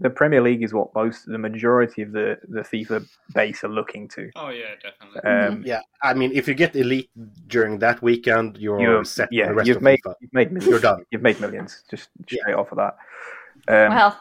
[0.00, 4.08] the Premier League is what most, the majority of the the FIFA base are looking
[4.08, 4.30] to.
[4.34, 5.30] Oh yeah, definitely.
[5.30, 7.10] Um, Yeah, I mean, if you get elite
[7.46, 10.14] during that weekend, you're, You're, set yeah, the rest you've of made FIFA.
[10.20, 10.70] you've made millions.
[10.70, 11.04] You're done.
[11.12, 12.40] You've made millions just Yeah.
[12.42, 12.96] straight off of that.
[13.68, 14.20] Um, well,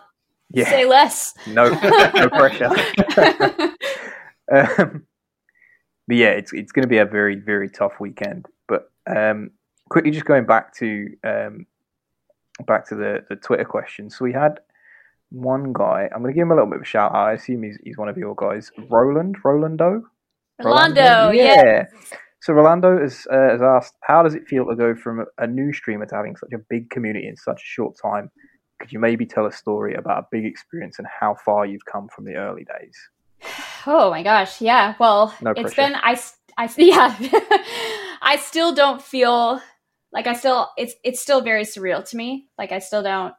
[0.51, 1.33] yeah, say less.
[1.47, 2.69] no, no pressure.
[4.53, 5.05] um,
[6.07, 8.47] but yeah, it's it's going to be a very very tough weekend.
[8.67, 9.51] But um,
[9.89, 11.65] quickly, just going back to um,
[12.65, 14.09] back to the the Twitter question.
[14.09, 14.59] So we had
[15.29, 16.09] one guy.
[16.13, 17.27] I'm going to give him a little bit of a shout out.
[17.27, 20.03] I assume he's he's one of your guys, Roland Rolando.
[20.63, 21.85] Rolando, yeah.
[22.41, 25.71] So Rolando has, uh, has asked, how does it feel to go from a new
[25.71, 28.31] streamer to having such a big community in such a short time?
[28.79, 32.07] Could you maybe tell a story about a big experience and how far you've come
[32.07, 32.97] from the early days?
[33.87, 34.95] Oh my gosh, yeah.
[34.99, 36.19] Well, No it's been I.
[36.77, 37.15] yeah.
[38.21, 39.61] I still don't feel
[40.11, 42.47] like I still it's it's still very surreal to me.
[42.57, 43.33] Like I still don't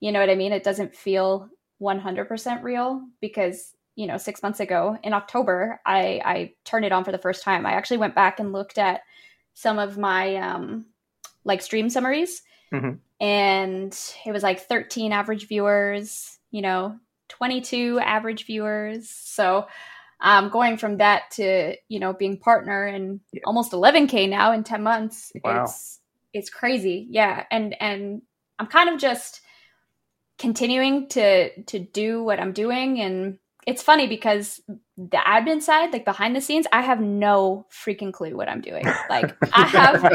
[0.00, 0.52] you know what I mean?
[0.52, 1.48] It doesn't feel
[1.80, 7.04] 100% real because, you know, 6 months ago in October, I I turned it on
[7.04, 7.66] for the first time.
[7.66, 9.02] I actually went back and looked at
[9.54, 10.86] some of my um
[11.44, 12.42] like stream summaries
[12.72, 12.98] Mhm.
[13.20, 19.08] and it was like 13 average viewers, you know, 22 average viewers.
[19.10, 19.66] So
[20.20, 23.42] um, going from that to you know being partner and Yeah.
[23.46, 25.64] almost 11k now in 10 months, Wow.
[25.64, 26.00] it's
[26.32, 27.06] it's crazy.
[27.10, 28.22] Yeah, and and
[28.58, 29.40] I'm kind of just
[30.38, 34.60] continuing to to do what I'm doing and it's funny because
[34.98, 38.98] the admin side, like behind the scenes, I have no freaking clue what I'm doing.
[39.08, 40.06] Like I have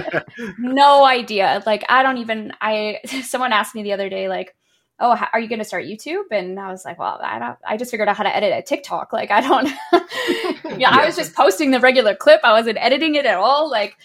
[0.59, 1.63] no idea.
[1.65, 4.55] Like I don't even I someone asked me the other day like,
[4.99, 7.57] "Oh, how, are you going to start YouTube?" And I was like, "Well, I don't
[7.65, 9.13] I just figured out how to edit a TikTok.
[9.13, 9.67] Like I don't
[10.79, 12.41] Yeah, I was just posting the regular clip.
[12.43, 13.69] I wasn't editing it at all.
[13.69, 13.95] Like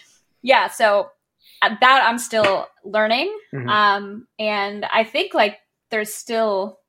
[0.41, 1.09] yeah, so
[1.61, 3.35] uh, that I'm still learning.
[3.53, 3.69] Mhm.
[3.69, 5.57] Um and I think like
[5.91, 6.79] there's still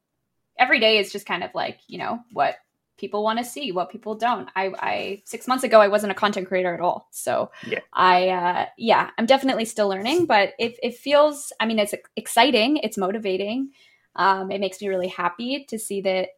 [0.58, 2.56] every day is just kind of like you know what
[2.98, 6.14] people want to see what people don't i i six months ago i wasn't a
[6.14, 7.80] content creator at all so Yeah.
[7.92, 12.78] i uh yeah i'm definitely still learning but it, it feels i mean it's exciting
[12.78, 13.72] it's motivating
[14.16, 16.30] um it makes me really happy to see that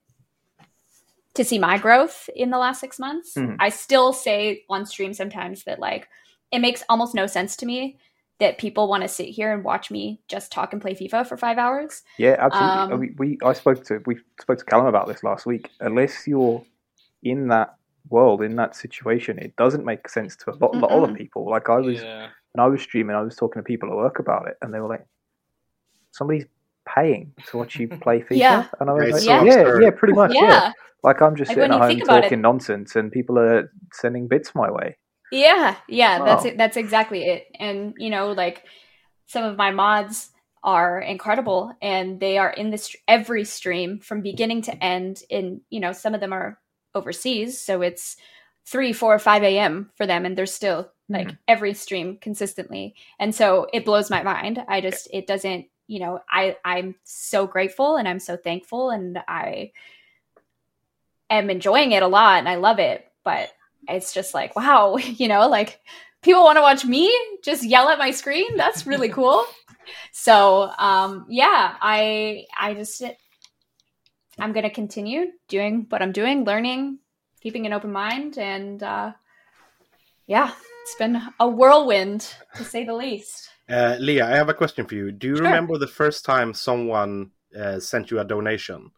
[1.34, 3.56] to see my growth in the last six months Mhm.
[3.60, 6.08] i still say on stream sometimes that like
[6.50, 7.98] it makes almost no sense to me
[8.38, 11.36] that people want to sit here and watch me just talk and play FIFA for
[11.36, 12.02] five hours.
[12.18, 12.92] Yeah, absolutely.
[12.92, 15.70] Um, we, we I spoke to we spoke to Callum about this last week.
[15.80, 16.64] Unless you're
[17.22, 17.74] in that
[18.08, 21.50] world, in that situation, it doesn't make sense to a lot, lot of people.
[21.50, 22.28] Like I was Yeah.
[22.52, 24.80] when I was streaming, I was talking to people at work about it, and they
[24.80, 25.04] were like,
[26.12, 26.46] "Somebody's
[26.94, 28.66] paying to watch you play FIFA," Yeah.
[28.80, 30.72] and I was It's like, so "Yeah, yeah, pretty much, yeah." yeah.
[31.02, 34.26] Like I'm just Like, sitting at home think about talking nonsense, and people are sending
[34.26, 34.96] bits my way.
[35.30, 36.58] Yeah, yeah, that's it.
[36.58, 37.46] That's exactly it.
[37.58, 38.64] And you know, like
[39.26, 40.30] some of my mods
[40.62, 45.22] are incredible, and they are in this every stream from beginning to end.
[45.30, 46.58] In you know, some of them are
[46.94, 48.16] overseas, so it's
[48.66, 49.90] three, four, five a.m.
[49.96, 51.14] for them, and they're still hmm.
[51.14, 52.94] like every stream consistently.
[53.18, 54.62] And so it blows my mind.
[54.68, 55.66] I just it doesn't.
[55.88, 59.72] You know, I I'm so grateful and I'm so thankful, and I
[61.28, 63.50] am enjoying it a lot, and I love it, but
[63.88, 65.80] it's just like wow you know like
[66.22, 68.56] people want to watch me just yell at my screen?
[68.56, 69.44] That's really cool.
[70.12, 73.02] So um yeah i i just
[74.38, 76.98] i'm gonna continue doing what i'm doing learning
[77.40, 79.12] keeping an open mind and uh
[80.26, 84.86] yeah it's been a whirlwind to say the least Uh, Leah, I have a question
[84.86, 85.12] for you.
[85.12, 85.44] Do you Sure.
[85.46, 88.90] remember the first time someone uh, sent you a donation?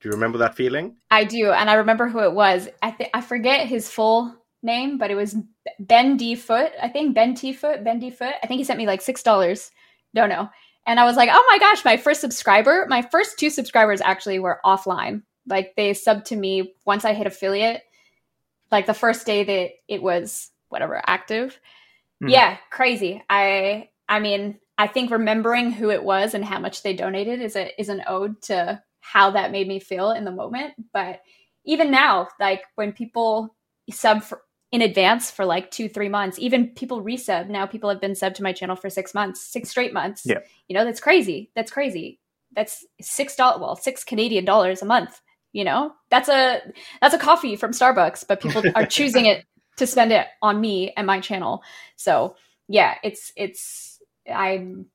[0.00, 0.96] Do you remember that feeling?
[1.10, 2.68] I do, and I remember who it was.
[2.82, 5.36] I th- I forget his full name, but it was
[5.78, 6.72] Ben D Foot.
[6.82, 7.84] I think Ben T Foot.
[7.84, 8.34] Ben D Foot.
[8.42, 9.70] I think he sent me like six dollars.
[10.14, 10.48] Don't know.
[10.86, 12.86] And I was like, oh my gosh, my first subscriber.
[12.88, 15.22] My first two subscribers actually were offline.
[15.46, 17.82] Like they subbed to me once I hit affiliate.
[18.72, 21.58] Like the first day that it was whatever active.
[22.22, 22.30] Mhm.
[22.30, 23.22] Yeah, crazy.
[23.28, 27.54] I I mean, I think remembering who it was and how much they donated is
[27.54, 30.74] a is an ode to how that made me feel in the moment.
[30.92, 31.22] But
[31.64, 33.56] even now, like when people
[33.90, 34.42] sub for,
[34.72, 37.48] in advance for like two, three months, even people resub.
[37.48, 40.22] Now people have been sub to my channel for six months, six straight months.
[40.24, 40.38] Yeah.
[40.68, 41.50] You know, that's crazy.
[41.54, 42.20] That's crazy.
[42.54, 45.20] That's six dollars well, six Canadian dollars a month.
[45.52, 45.92] You know?
[46.10, 46.60] That's a
[47.00, 49.44] that's a coffee from Starbucks, but people are choosing it
[49.76, 51.62] to spend it on me and my channel.
[51.96, 52.36] So
[52.68, 53.89] yeah, it's it's
[54.30, 54.86] I'm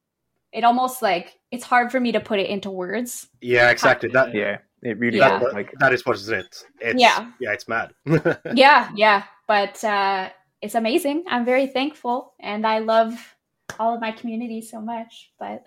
[0.51, 3.27] it almost like it's hard for me to put it into words.
[3.41, 4.09] Yeah, exactly.
[4.09, 5.41] That Yeah, it really Yeah.
[5.45, 6.63] is like that is what is it.
[6.79, 7.29] It's, Yeah.
[7.39, 7.93] yeah, it's mad.
[8.53, 9.23] yeah, yeah.
[9.47, 10.29] But uh
[10.61, 11.25] it's amazing.
[11.27, 13.35] I'm very thankful and I love
[13.79, 15.31] all of my community so much.
[15.37, 15.63] But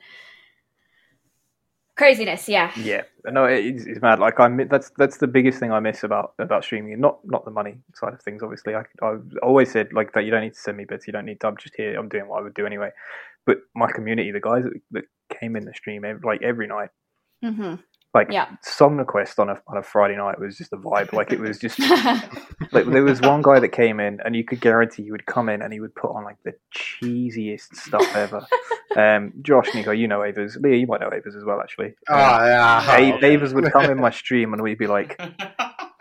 [1.96, 2.70] craziness, yeah.
[2.76, 4.18] Yeah, no, it- it's, it's mad.
[4.18, 6.98] Like I, mi- that's that's the biggest thing I miss about about streaming.
[7.00, 8.42] Not not the money side of things.
[8.42, 10.24] Obviously, I I always said like that.
[10.24, 11.06] You don't need to send me bits.
[11.06, 11.48] You don't need to.
[11.48, 11.98] I'm just here.
[11.98, 12.90] I'm doing what I would do anyway.
[13.48, 15.04] But my community, the guys that, that
[15.40, 16.90] came in the stream like every night,
[17.42, 17.74] hmm
[18.14, 18.48] like Yeah.
[18.62, 21.12] song request on a on a Friday night was just a vibe.
[21.12, 21.78] Like it was just
[22.72, 25.48] like there was one guy that came in and you could guarantee he would come
[25.48, 28.46] in and he would put on like the cheesiest stuff ever.
[28.96, 30.56] um, Josh, Nico, you know Avers.
[30.60, 31.88] Leah, you might know Avers as well, actually.
[32.08, 32.96] Um, Ah, yeah.
[32.96, 33.26] A- okay.
[33.34, 35.20] Avers would come in my stream and we'd be like,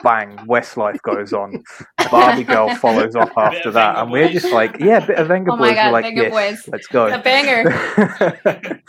[0.04, 1.64] bang, Westlife goes on.
[2.12, 3.98] Barbie Girl follows up after that.
[3.98, 5.76] And we're just like, yeah, bit of Venga Oh my Boys.
[5.76, 6.68] God, we're like, Venga yes, Boys.
[6.72, 7.08] let's go.
[7.08, 7.70] A banger.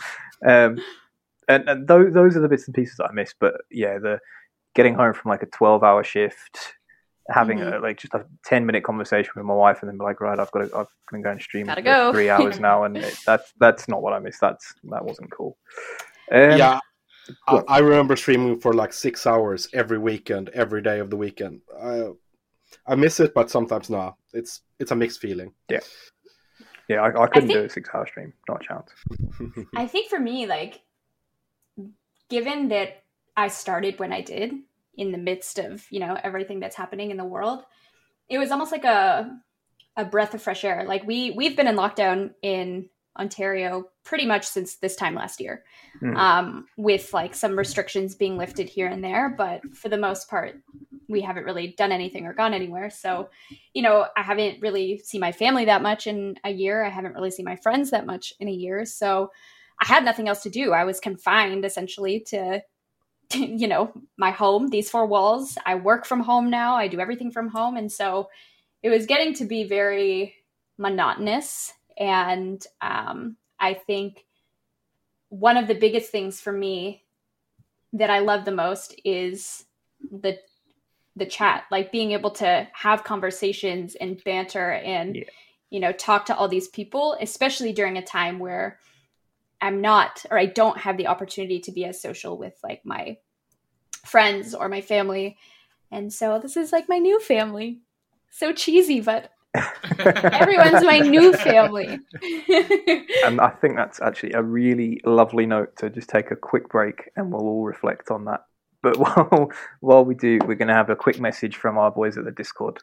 [0.47, 0.79] um,
[1.47, 3.33] and, and those, those are the bits and pieces that I miss.
[3.39, 4.19] But yeah, the
[4.75, 6.75] getting home from like a 12 hour shift,
[7.29, 7.73] having Mm-hmm.
[7.77, 10.39] a, like just a 10 minute conversation with my wife and then be like, right,
[10.39, 12.11] I've got to, I've been going to stream Gotta for go.
[12.13, 12.83] three hours now.
[12.83, 14.39] And it, that's, that's not what I miss.
[14.39, 15.57] That's, that wasn't cool.
[16.31, 16.79] Um, yeah.
[17.47, 17.63] I.
[17.67, 21.61] I remember streaming for like six hours every weekend, every day of the weekend.
[21.81, 22.09] I,
[22.87, 24.15] I miss it, but sometimes no.
[24.33, 25.53] It's it's a mixed feeling.
[26.87, 28.33] Yeah, I, I couldn't do think- a six hour stream.
[28.47, 28.89] Not a chance.
[29.75, 30.81] I think for me, like,
[32.29, 33.03] given that
[33.37, 34.53] I started when I did
[34.97, 37.63] in the midst of, you know, everything that's happening in the world,
[38.27, 39.37] it was almost like a
[39.97, 40.85] a breath of fresh air.
[40.87, 45.63] Like we we've been in lockdown in Ontario pretty much since this time last year,
[45.99, 46.15] Hmm.
[46.15, 49.29] um, with like some restrictions being lifted here and there.
[49.37, 50.55] But for the most part,
[51.07, 52.89] we haven't really done anything or gone anywhere.
[52.89, 53.29] So,
[53.73, 56.83] you know, I haven't really seen my family that much in a year.
[56.83, 58.85] I haven't really seen my friends that much in a year.
[58.85, 59.31] So
[59.81, 60.71] I had nothing else to do.
[60.71, 62.61] I was confined essentially to,
[63.33, 65.57] you know, my home, these four walls.
[65.65, 66.75] I work from home now.
[66.75, 67.75] I do everything from home.
[67.75, 68.29] And so
[68.83, 70.35] it was getting to be very
[70.77, 71.73] monotonous.
[71.99, 74.25] And um, I think
[75.29, 77.03] one of the biggest things for me
[77.93, 79.65] that I love the most is
[80.11, 80.39] the
[81.15, 85.23] the chat, like being able to have conversations and banter and Yeah.
[85.69, 88.79] you know talk to all these people, especially during a time where
[89.61, 93.17] I'm not or I don't have the opportunity to be as social with like my
[94.05, 95.37] friends or my family.
[95.91, 97.81] And so this is like my new family.
[98.29, 101.99] So cheesy, but everyone's my new family.
[103.25, 107.09] and I think that's actually a really lovely note to just take a quick break
[107.15, 108.45] and we'll all reflect on that.
[108.81, 112.17] But while while we do, we're going to have a quick message from our boys
[112.17, 112.79] at the Discord.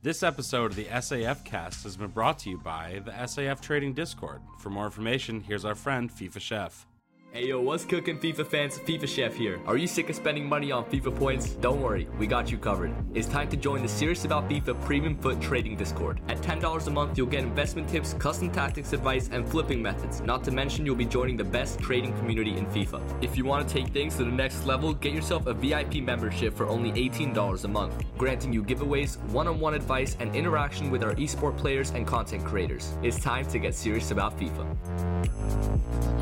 [0.00, 3.94] This episode of the SAF cast has been brought to you by the SAF Trading
[3.94, 4.40] Discord.
[4.60, 6.86] For more information, here's our friend FIFA Chef.
[7.30, 8.78] Hey yo, what's cooking FIFA fans?
[8.78, 9.60] FIFA Chef here.
[9.66, 11.50] Are you sick of spending money on FIFA points?
[11.50, 12.94] Don't worry, we got you covered.
[13.12, 16.22] It's time to join the Serious About FIFA Premium FUT Trading Discord.
[16.28, 20.22] At $10 a month, you'll get investment tips, custom tactics advice, and flipping methods.
[20.22, 23.02] Not to mention, you'll be joining the best trading community in FIFA.
[23.22, 26.56] If you want to take things to the next level, get yourself a VIP membership
[26.56, 31.58] for only $18 a month, granting you giveaways, one-on-one advice, and interaction with our esport
[31.58, 32.96] players and content creators.
[33.02, 36.17] It's time to get serious about FIFA.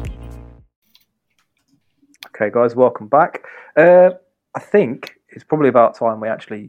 [2.37, 3.47] Okay, guys, welcome back.
[3.79, 4.11] Uh,
[4.55, 6.69] I think it's probably about time we actually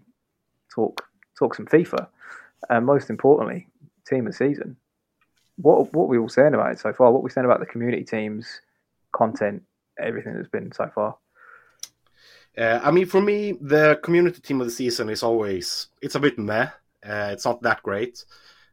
[0.74, 1.04] talk
[1.38, 2.08] talk some FIFA,
[2.70, 3.68] and most importantly,
[4.08, 4.78] team of the season.
[5.58, 7.12] What what we all saying about it so far?
[7.12, 8.62] What we saying about the community teams,
[9.12, 9.62] content,
[10.00, 11.18] everything that's been so far?
[12.58, 16.22] Uh, I mean, for me, the community team of the season is always it's a
[16.22, 16.70] bit meh.
[17.06, 18.24] Uh, it's not that great.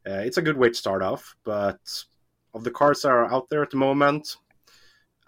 [0.06, 1.80] Uh, it's a good way to start off, but
[2.54, 4.36] of the cards that are out there at the moment,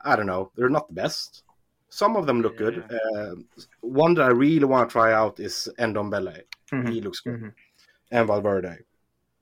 [0.04, 0.52] I don't know.
[0.54, 1.42] They're not the best.
[1.96, 2.84] Some of them look good.
[2.92, 3.36] Uh,
[3.80, 6.42] one that I really want to try out is Ndombele.
[6.70, 6.92] Mhm.
[6.92, 7.40] He looks good.
[7.40, 7.52] Mhm.
[8.10, 8.80] And Valverde.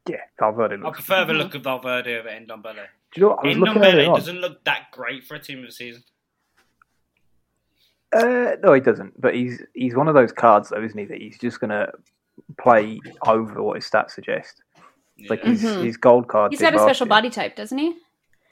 [0.09, 0.99] Yeah, Valverde I looks.
[0.99, 2.75] prefer the look of Valverde over Ndombele.
[3.11, 5.41] Do you know what I was looking at Ndombele doesn't look that great for a
[5.41, 6.05] team of the season.
[8.13, 9.21] Uh, no, he doesn't.
[9.21, 11.07] But he's he's one of those cards, though, isn't he?
[11.07, 11.91] That he's just gonna
[12.57, 14.63] play over what his stats suggest.
[15.29, 15.51] Like Yeah.
[15.51, 15.85] his, Mhm.
[15.85, 16.53] his gold card.
[16.53, 17.17] He's got a special year.
[17.17, 17.97] body type, doesn't he?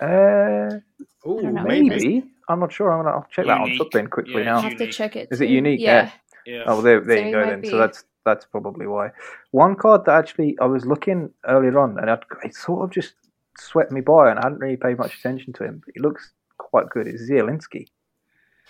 [0.02, 0.80] Uh,
[1.24, 1.62] Oh, don't know.
[1.62, 2.24] maybe.
[2.48, 2.90] I'm not sure.
[2.92, 4.10] I'm gonna I'll check that on Unique.
[4.10, 4.56] Quickly Yeah, now.
[4.56, 5.28] I'll have to check it.
[5.30, 5.80] Is it unique?
[5.80, 6.10] Yeah.
[6.44, 6.64] Yeah.
[6.66, 7.60] Oh, there, there So you go then.
[7.60, 9.10] be- So that's that's probably why.
[9.52, 13.14] One card that actually I was looking earlier on, and I'd, it sort of just
[13.58, 15.82] swept me by, and I hadn't really paid much attention to him.
[15.84, 17.06] But he looks quite good.
[17.06, 17.86] It's Zielinski.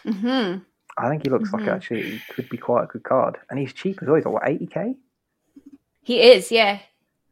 [0.05, 0.57] hmm
[0.99, 1.75] I think he looks like Mhm.
[1.75, 4.17] actually he could be quite a good card, and he's cheap as well.
[4.17, 4.95] He's like what eighty k.
[6.03, 6.81] He is, yeah.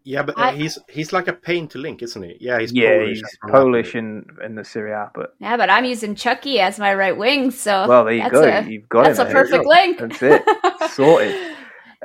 [0.04, 2.36] Yeah, but uh, I- he's he's like a pain to link, isn't he?
[2.40, 3.18] Yeah, he's Yeah, Polish.
[3.18, 6.94] he's Polish in in the Serie A, but Yeah, but I'm using Chucky as my
[6.94, 8.42] right wing, so well, there you go.
[8.44, 9.26] A, You've got that's him.
[9.26, 9.42] a there.
[9.42, 9.98] perfect link.
[9.98, 10.42] That's it.
[10.92, 11.34] Sorted.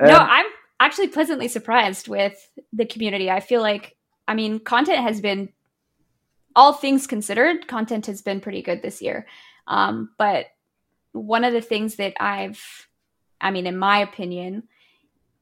[0.00, 0.46] no, Um, I'm
[0.78, 2.34] actually pleasantly surprised with
[2.72, 3.30] the community.
[3.30, 3.96] I feel like,
[4.28, 5.48] I mean, content has been,
[6.54, 9.26] all things considered, content has been pretty good this year.
[9.66, 10.46] Um, but
[11.12, 12.60] one of the things that I've,
[13.40, 14.64] I mean, in my opinion,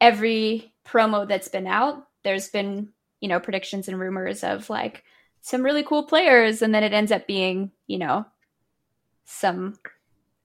[0.00, 2.88] every promo that's been out, there's been,
[3.20, 5.04] you know, predictions and rumors of like
[5.40, 8.24] some really cool players, and then it ends up being, you know,
[9.24, 9.78] some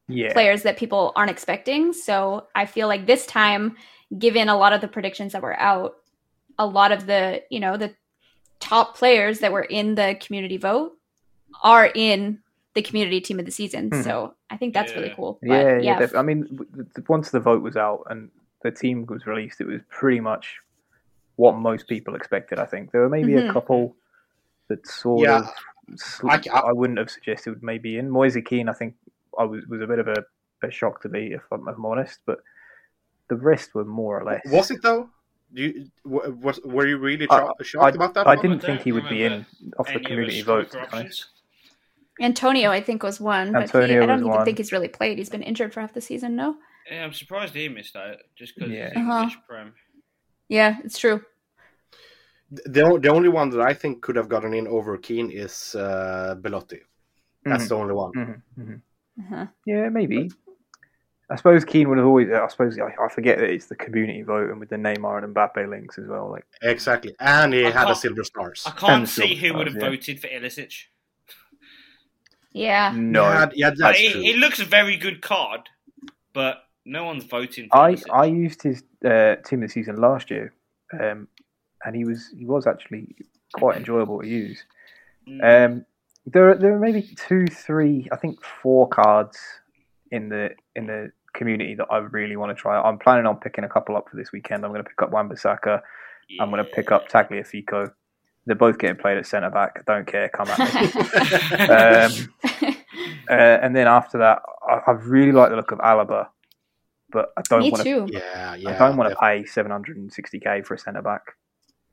[0.07, 0.31] yeah.
[0.33, 1.93] players that people aren't expecting.
[1.93, 3.77] So I feel like this time,
[4.17, 5.95] given a lot of the predictions that were out,
[6.57, 7.95] a lot of the, you know, the
[8.59, 10.97] top players that were in the community vote
[11.63, 12.39] are in
[12.73, 13.89] the community team of the season.
[13.89, 14.03] Mhm.
[14.03, 15.39] So I think that's really cool.
[15.41, 15.99] But, Yeah, yeah.
[15.99, 16.67] yeah, I mean,
[17.07, 18.29] once the vote was out and
[18.63, 20.57] the team was released, it was pretty much
[21.39, 22.59] what most people expected.
[22.59, 23.53] I think there were maybe a Mhm.
[23.53, 23.95] couple
[24.67, 25.39] that sort Yeah.
[25.39, 28.67] of sl- I- I, I- wouldn't have suggested maybe in Moise Kean.
[28.67, 28.95] I think
[29.37, 30.25] I was was a bit of a,
[30.67, 32.39] a shock to me if I'm, if I'm honest, but
[33.29, 34.41] the rest were more or less.
[34.51, 35.09] Was it though?
[35.53, 38.27] Do you, was, were you really I- cho- shocked about that?
[38.27, 38.41] I one?
[38.45, 39.45] didn't think he would be in
[39.79, 40.67] off the community vote.
[40.69, 41.21] striker To be honest.
[41.21, 41.35] options?
[42.21, 44.43] Antonio, I think, was one, but he, Antonio I don't even one.
[44.45, 45.17] think he's really played.
[45.17, 46.57] He's been injured for half the season, no?
[46.91, 48.89] Yeah, I'm surprised he missed out just because Yeah.
[48.89, 49.19] he's Uh-huh.
[49.19, 49.73] English Prem.
[50.49, 51.21] Yeah, it's true.
[52.51, 56.35] The, the only one that I think could have gotten in over Kean is uh,
[56.41, 56.81] Belotti.
[57.45, 57.69] That's Mhm.
[57.69, 58.11] the only one.
[58.13, 58.81] Mhm, mhm.
[59.19, 59.45] Uh-huh.
[59.65, 60.29] Yeah, maybe.
[61.29, 62.31] I suppose Kean would have always.
[62.31, 65.35] I suppose I, I forget that it's the community vote and with the Neymar and
[65.35, 66.31] Mbappe links as well.
[66.31, 67.15] Like Exactly.
[67.19, 68.63] And he I had a silver stars.
[68.65, 69.89] I can't And see who Silva would have yeah.
[69.89, 70.73] voted for Ilicic.
[72.51, 72.93] Yeah.
[72.95, 74.23] no, Yeah, yeah, that's it, true.
[74.23, 75.69] it looks a very good card,
[76.33, 78.03] but no one's voting for I Ilicic.
[78.11, 80.53] I used his uh, team of the season last year,
[80.99, 81.27] um,
[81.85, 83.15] and he was he was actually
[83.53, 84.63] quite enjoyable to use.
[85.27, 85.65] Mm.
[85.65, 85.85] Um,
[86.25, 89.37] there, are- there are maybe two, three, I think four cards
[90.11, 92.79] in the in the community that I really want to try.
[92.79, 94.65] I'm planning on picking a couple up for this weekend.
[94.65, 95.81] I'm going to pick up Wan-Bissaka.
[96.39, 97.91] I'm going to pick up Tagliafico.
[98.45, 99.77] They're both getting played at centre back.
[99.87, 100.29] I don't care.
[100.29, 102.25] Come at me.
[102.65, 102.81] um,
[103.29, 106.27] uh, and then after that, I, I really like the look of Alaba,
[107.11, 108.07] but I don't want to.
[108.11, 108.69] yeah, yeah.
[108.69, 111.35] I don't want to pay 760k for a centre back.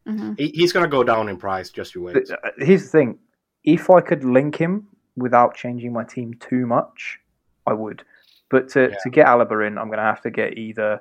[0.07, 1.71] hmm He- He's gonna go down in price.
[1.71, 2.15] Just you wait.
[2.15, 3.19] But, uh, here's the thing:
[3.65, 7.19] if I could link him without changing my team too much,
[7.67, 8.03] I would.
[8.51, 8.97] But to, Yeah.
[9.03, 11.01] to get Alaba in, I'm going to have to get either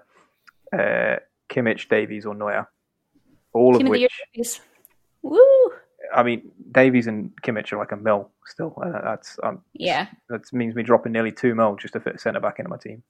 [0.73, 1.17] uh,
[1.49, 2.67] Kimmich, Davies, or Neuer.
[3.53, 4.61] All Team of of the which, please.
[5.21, 5.39] Woo!
[6.13, 8.73] I mean, Davies and Kimmich are like a mil still.
[8.83, 10.07] Uh, that's um, Yeah.
[10.29, 12.77] that means me dropping nearly two mil just to fit a centre back into my
[12.77, 13.03] team.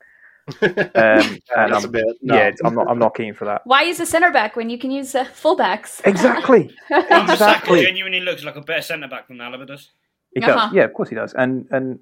[0.48, 0.62] Um,
[0.96, 2.06] and I'm, bit.
[2.22, 2.36] No.
[2.36, 2.88] yeah, I'm not.
[2.88, 3.62] I'm not keen for that.
[3.66, 6.02] Why use a center back when you can use uh, fullbacks?
[6.06, 6.70] Exactly.
[6.90, 7.82] Wan-Bissaka exactly.
[7.84, 9.90] genuinely looks like a better centre back than Alaba does.
[10.34, 10.54] He Uh-huh.
[10.68, 10.74] does.
[10.74, 11.34] Yeah, of course he does.
[11.34, 12.00] And and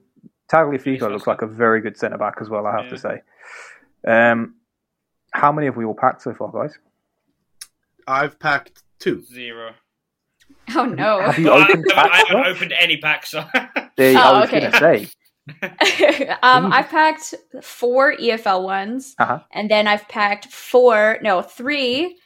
[0.51, 2.65] Tagliafico He's looks like a very good centre back as well.
[2.67, 2.89] I have Yeah.
[2.91, 3.21] to say.
[4.05, 4.55] Um,
[5.31, 6.77] how many have we all packed so far, guys?
[8.05, 9.21] I've packed two.
[9.23, 9.71] Zero.
[10.75, 11.21] oh no.
[11.21, 13.45] Have you Well, I, opened haven't, I haven't opened any packs, so
[13.95, 14.59] There Oh, I was okay.
[14.59, 15.07] going to say.
[16.41, 19.39] um, I've packed four EFL ones, Uh-huh.
[19.51, 22.17] and then I've packed four, no, three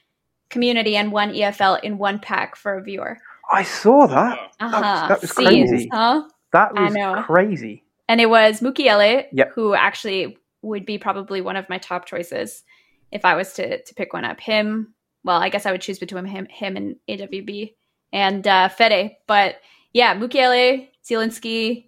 [0.50, 3.18] community and one EFL in one pack for a viewer.
[3.52, 4.52] I saw that.
[4.60, 5.08] Uh-huh.
[5.10, 5.90] that was Sees, crazy.
[5.92, 6.24] Huh?
[6.54, 7.84] That was crazy.
[8.08, 9.52] And it was Mukiele, Yep.
[9.54, 12.64] who actually would be probably one of my top choices
[13.12, 14.40] if I was to to pick one up.
[14.40, 14.94] Him,
[15.24, 17.74] well, I guess I would choose between him, him and AWB
[18.14, 19.12] and uh, Fede.
[19.28, 19.58] But
[19.94, 21.87] yeah, Mukiele, Zielinski,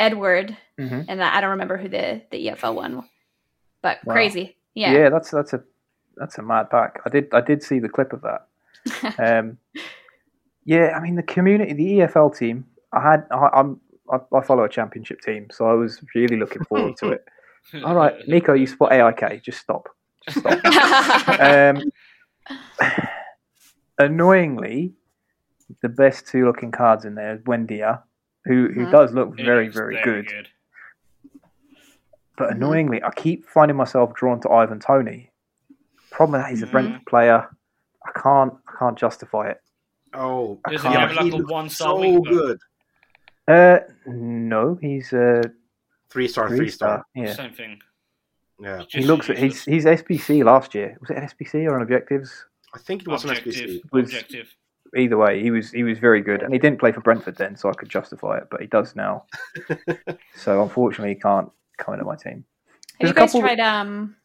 [0.00, 1.04] Edward, Mhm.
[1.08, 3.04] and I don't remember who the the EFL one,
[3.82, 4.14] but Wow.
[4.14, 4.56] crazy.
[4.74, 4.92] Yeah.
[4.92, 5.08] Yeah.
[5.10, 5.62] that's that's a
[6.16, 7.00] that's a mad pack.
[7.06, 8.46] I did I did see the clip of that.
[9.18, 9.58] Um,
[10.64, 12.64] yeah, I mean the community, the EFL team.
[12.92, 13.80] I had I, I'm
[14.12, 17.24] I, I follow a championship team, so I was really looking forward to it.
[17.84, 19.42] All right, Nico, you spot AIK.
[19.42, 19.88] Just stop.
[20.26, 20.58] Just stop.
[21.40, 21.82] um,
[23.98, 24.94] annoyingly,
[25.82, 28.02] the best two looking cards in there is Buendia,
[28.50, 30.26] who who does look It very very good.
[30.26, 30.48] good.
[32.36, 35.30] But annoyingly, I keep finding myself drawn to Ivan Toney.
[36.10, 36.70] Problem is, he's a Mhm.
[36.72, 37.48] Brentford player.
[38.06, 39.60] I can't I can't justify it.
[40.14, 42.58] Oh, I Does can't- he have like he a one-star so wing good.
[43.46, 45.42] Uh, no, he's uh,
[46.08, 46.88] Three star, three, three star.
[46.98, 47.06] star.
[47.14, 47.80] Yeah, Same thing.
[48.58, 49.26] Yeah, he Just looks.
[49.28, 49.64] He's useless.
[49.64, 50.96] he's SBC last year.
[51.00, 52.46] Was it an SBC or an Objectives?
[52.74, 53.54] I think it was an objective.
[53.54, 53.82] SBC.
[53.92, 54.56] Was- Objective.
[54.96, 57.56] Either way, he was he was very good, and he didn't play for Brentford then,
[57.56, 58.48] so I could justify it.
[58.50, 59.24] But he does now.
[60.36, 62.44] so unfortunately, he can't come into my team.
[62.64, 64.16] Have There's you guys couple- tried um,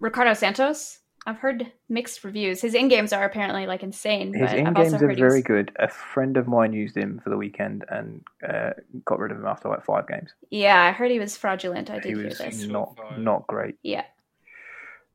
[0.00, 0.98] Ricardo Santos?
[1.26, 2.60] I've heard mixed reviews.
[2.60, 4.34] His in games are apparently like insane.
[4.34, 5.72] His in games are very he's, good.
[5.78, 8.70] A friend of mine used him for the weekend and uh,
[9.06, 10.34] got rid of him after like five games.
[10.50, 11.88] Yeah, I heard he was fraudulent.
[11.88, 12.64] I did He hear was this.
[12.64, 13.76] not not great.
[13.82, 14.04] Yeah.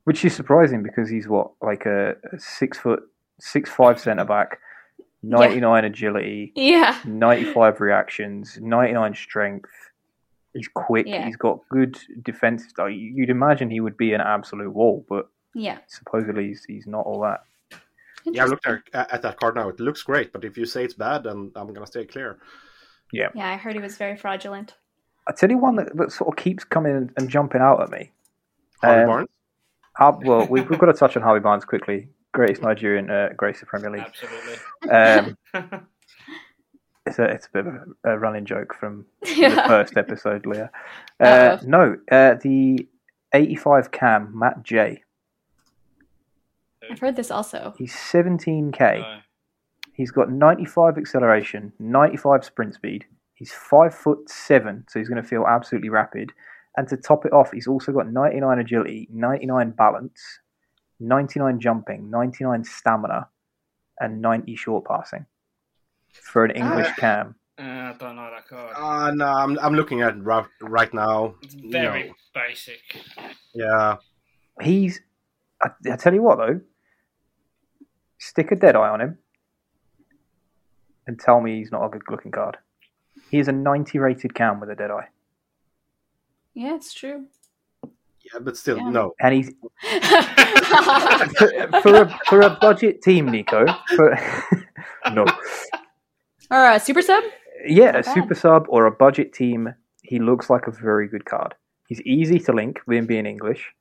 [0.02, 3.02] which is surprising because he's what like a, a six foot
[3.38, 4.58] six five centre back,
[5.22, 6.98] ninety nine agility, Yeah.
[7.04, 9.70] ninety five reactions, ninety nine strength.
[10.54, 11.06] He's quick.
[11.06, 11.26] Yeah.
[11.26, 12.64] He's got good defense.
[12.76, 15.78] Like, you'd imagine he would be an absolute wall, but Yeah.
[15.86, 17.44] supposedly he's, he's not all that.
[18.24, 19.68] Yeah, I looked at, at that card now.
[19.68, 22.38] It looks great, but if you say it's bad, then I'm gonna stay clear.
[23.12, 23.28] Yeah.
[23.34, 24.74] Yeah, I heard he was very fraudulent.
[25.28, 28.10] I tell you one that, that sort of keeps coming and jumping out at me.
[28.82, 29.28] Harvey Um, Barnes.
[29.96, 32.08] Har- well, we've, we've got to touch on Harvey Barnes quickly.
[32.32, 34.06] Greatest Nigerian, uh, greatest of Premier League.
[34.06, 34.56] Absolutely.
[34.90, 35.36] Um,
[37.06, 40.70] it's a it's a bit of a, a running joke from the first episode, Leah.
[41.18, 41.60] Uh, Uh-oh.
[41.66, 42.86] no, uh, the
[43.32, 45.02] 85 cam Matt J.
[46.90, 47.74] I've heard this also.
[47.78, 49.00] He's 17k.
[49.00, 49.18] No.
[49.94, 53.04] He's got 95 acceleration, 95 sprint speed.
[53.34, 56.32] He's five foot seven, so he's going to feel absolutely rapid.
[56.76, 60.20] And to top it off, he's also got 99 agility, 99 balance,
[61.00, 63.28] 99 jumping, 99 stamina,
[63.98, 65.26] and 90 short passing
[66.12, 66.94] for an English Ah.
[66.98, 67.34] cam.
[67.58, 68.74] Uh, I don't know that card.
[68.76, 71.34] Uh, no, I'm, I'm looking at right, right now.
[71.42, 72.14] It's very No.
[72.34, 72.80] basic.
[73.54, 73.96] Yeah,
[74.60, 75.00] He's.
[75.62, 76.60] I, I tell you what, though,
[78.18, 79.18] stick a dead eye on him
[81.06, 82.56] and tell me he's not a good looking card.
[83.30, 85.08] He is a 90 rated cam with a dead eye.
[86.54, 87.26] Yeah, it's true.
[88.32, 88.90] Yeah, but still, Yeah.
[88.90, 89.14] no.
[89.20, 89.50] and he's
[89.80, 93.66] for, for a for a budget team, Nico.
[93.96, 94.18] For,
[95.12, 95.24] no,
[96.50, 97.24] or a super sub?
[97.66, 98.14] yeah, a bad.
[98.14, 99.74] super sub or a budget team.
[100.02, 101.54] He looks like a very good card.
[101.88, 103.72] He's easy to link with him being English.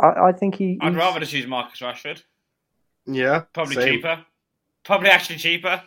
[0.00, 0.78] I, I think he.
[0.80, 2.22] I'd he's- rather just use Marcus Rashford.
[3.06, 3.94] Yeah, Probably same.
[3.94, 4.24] cheaper.
[4.84, 5.82] Probably actually cheaper.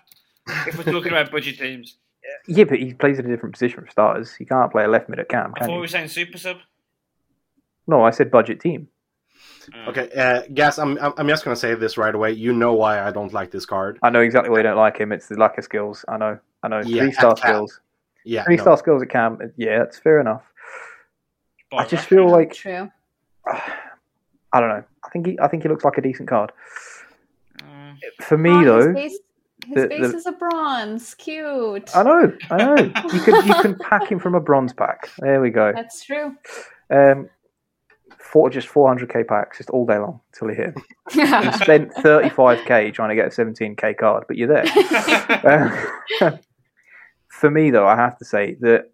[0.67, 1.97] if we're talking about budget teams.
[2.47, 4.35] Yeah, but he plays in a different position for starters.
[4.35, 5.53] He can't play a left mid at camp.
[5.55, 6.57] I can thought we were saying super sub.
[7.87, 8.87] No, I said budget team.
[9.73, 12.31] Uh, Okay, uh, Gaz, I'm, I'm I'm just gonna say this right away.
[12.31, 13.99] You know why I don't like this card.
[14.01, 15.11] I know exactly why you don't like him.
[15.11, 16.03] It's the lack of skills.
[16.07, 16.39] I know.
[16.63, 16.81] I know.
[16.85, 17.79] Yeah, Three star skills.
[18.25, 18.63] Yeah, Three no.
[18.63, 19.37] star skills at cam.
[19.57, 20.43] Yeah, that's fair enough.
[21.69, 22.89] Boy, I just feel like True.
[23.47, 24.83] I don't know.
[25.03, 26.51] I think he, I think he looks like a decent card.
[27.63, 29.19] Uh, For me Oh, though, his base,
[29.67, 31.13] his the- base the- is a bronze.
[31.15, 31.95] Cute.
[31.95, 32.75] I know, I know.
[33.13, 35.09] You can you can pack him from a bronze pack.
[35.19, 35.71] There we go.
[35.73, 36.35] That's true.
[36.89, 37.29] Um,
[38.21, 40.75] for just 400k packs, just all day long until you hit.
[41.11, 41.43] him.
[41.43, 44.65] You spent 35k trying to get a 17k card, but you're there.
[46.21, 46.39] Um,
[47.27, 48.91] for me, though, I have to say that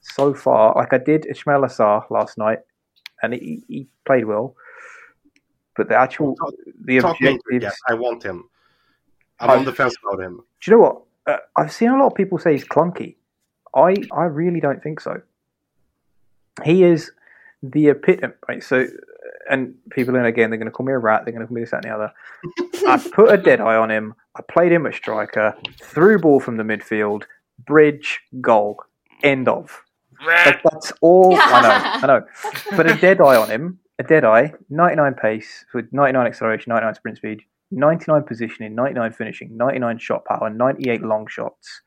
[0.00, 2.60] so far, like I did Ismaila Sarr last night,
[3.22, 4.56] and he, he played well,
[5.76, 6.54] but the actual Talk-
[6.84, 7.64] the Talk me into it, objectives.
[7.64, 7.78] Gaz.
[7.88, 8.48] I want him.
[9.40, 10.36] I'm I- on the fence about him.
[10.60, 11.02] Do you know what?
[11.26, 13.16] Uh, I've seen a lot of people say he's clunky.
[13.74, 15.20] I I really don't think so.
[16.64, 17.12] He is
[17.62, 18.62] the epitome, right?
[18.62, 18.86] So,
[19.50, 21.22] and people, and again, they're going to call me a rat.
[21.24, 22.12] They're going to call me this, that, and the other.
[22.88, 24.14] I put a dead eye on him.
[24.36, 25.54] I played him at striker.
[25.82, 27.24] Threw ball from the midfield.
[27.66, 28.82] Bridge goal.
[29.22, 29.82] End of.
[30.26, 31.68] Like, that's all I know.
[32.02, 32.26] I know.
[32.76, 36.94] But a dead eye on him, a dead eye, 99 pace with 99 acceleration, 99
[36.94, 41.82] sprint speed, 99 positioning, 99 finishing, 99 shot power, 98 long shots,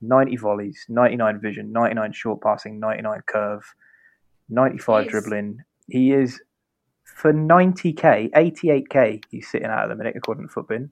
[0.00, 3.62] 90 volleys, 99 vision, 99 short passing, 99 curve,
[4.48, 5.10] 95 Jeez.
[5.10, 5.64] dribbling.
[5.88, 6.40] He is
[7.04, 9.22] for 90k, 88k.
[9.30, 10.90] He's sitting out at the minute according to Futbin.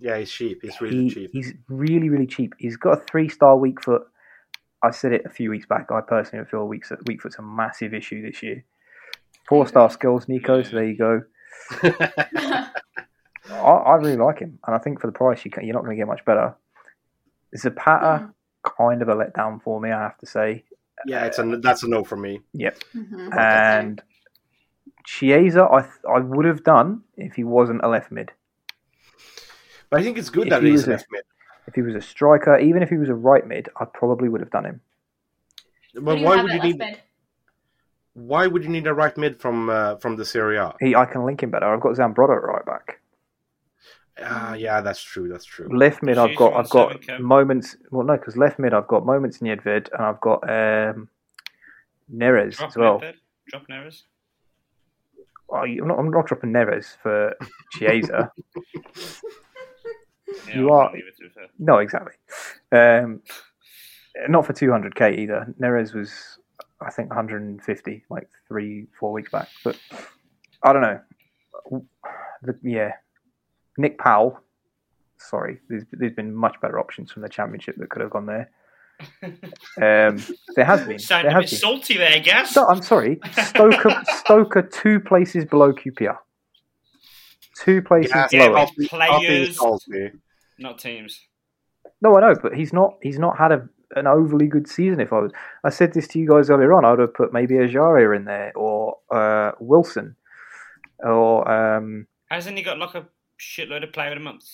[0.00, 0.60] Yeah, he's cheap.
[0.62, 1.30] He's really He, cheap.
[1.32, 2.54] he's really, really cheap.
[2.58, 4.02] He's got a three star weak foot.
[4.82, 5.90] I said it a few weeks back.
[5.90, 8.64] I personally feel weak, weak foot's a massive issue this year.
[9.48, 10.62] Four star skills, Nico.
[10.62, 11.22] So there you go.
[11.82, 12.70] I,
[13.50, 15.96] I really like him, and I think for the price, you can, you're not going
[15.96, 16.54] to get much better.
[17.56, 18.32] Zapata mm.
[18.78, 20.64] kind of a letdown for me, I have to say.
[21.06, 22.40] Yeah, it's a that's a no for me.
[22.52, 22.78] Yep.
[22.94, 23.36] Mhm.
[23.38, 24.02] And
[25.04, 28.30] Chiesa, I th- I would have done if he wasn't a left mid.
[29.90, 31.22] But I think it's good If that he he's a- left mid.
[31.66, 34.40] If he was a striker, even if he was a right mid, I probably would
[34.40, 34.80] have done him.
[35.94, 36.98] Who But why would you left need mid?
[38.14, 40.74] why would you need a right mid from uh, from the Serie A?
[40.80, 41.66] He, I can link him better.
[41.66, 43.00] I've got Zambrotta right back.
[44.22, 45.28] Ah, yeah, that's true.
[45.28, 45.68] That's true.
[45.76, 47.76] Left mid, I've got I've got moments.
[47.90, 51.08] Well, no, because left mid, I've got moments in Nedved, and I've got um,
[52.14, 53.00] Neres Drop as well.
[53.00, 53.14] Nedved,
[53.48, 54.02] Drop Neres.
[55.50, 57.34] Oh, I'm not, I'm not dropping Neres for
[57.74, 58.30] Chiesa.
[60.46, 61.46] Yeah, You I'll are- leave it to be fair.
[61.58, 62.12] no, exactly.
[62.70, 63.22] Um,
[64.28, 65.54] not for 200k either.
[65.58, 66.38] Neres was,
[66.82, 69.48] I think, 150 like three, four weeks back.
[69.64, 69.78] But
[70.62, 71.00] I don't know.
[72.42, 72.92] The, yeah,
[73.78, 74.40] Nick Powell.
[75.16, 78.50] Sorry, there's, there's been much better options from the championship that could have gone there.
[79.80, 80.22] Um,
[80.56, 80.98] there has been.
[80.98, 81.58] Sounded There a has bit been.
[81.60, 82.50] salty there, Gaz.
[82.50, 83.18] So, I'm sorry.
[83.46, 86.18] Stoker, Stoker, two places below QPR.
[87.64, 88.52] Two places Yeah, Yeah, lower.
[88.52, 90.12] but I'll be- I'll be players-
[90.58, 91.20] Not teams.
[92.00, 92.94] No, I know, but he's not.
[93.02, 95.00] He's not had a, an overly good season.
[95.00, 95.32] If I was,
[95.64, 96.84] I said this to you guys earlier on.
[96.84, 100.14] I would have put maybe Ajaria in there or uh, Wilson,
[101.00, 103.04] or um, Hasn't he got like a
[103.40, 104.44] shitload of player of the month?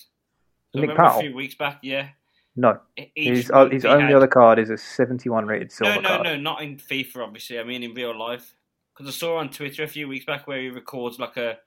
[0.76, 1.18] I Nick Powell?
[1.18, 2.08] a few weeks back, yeah.
[2.56, 2.80] no.
[3.14, 6.08] His month uh, his only had- other card is a seventy-one rated silver No, no,
[6.08, 6.22] card.
[6.24, 7.58] no, not in FIFA, obviously.
[7.58, 8.54] I mean in real life.
[8.96, 11.58] Because I saw on Twitter a few weeks back where he records like a,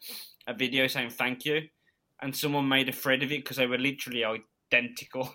[0.48, 1.64] a video saying thank you,
[2.22, 5.34] and someone made a thread of it because they were literally identical.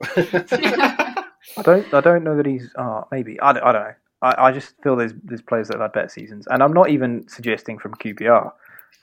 [0.16, 1.92] I don't.
[1.94, 2.70] I don't know that he's.
[2.76, 3.40] Oh, maybe.
[3.40, 3.94] I don't, I don't know.
[4.22, 6.90] I, I just feel there's there's players that have had better seasons, and I'm not
[6.90, 8.52] even suggesting from QPR.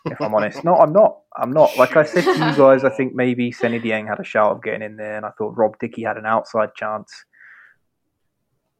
[0.06, 1.20] If I'm honest, no, I'm not.
[1.36, 1.76] I'm not.
[1.78, 4.64] Like I said to you guys, I think maybe Seny Dieng had a shout of
[4.64, 7.12] getting in there, and I thought Rob Dickie had an outside chance.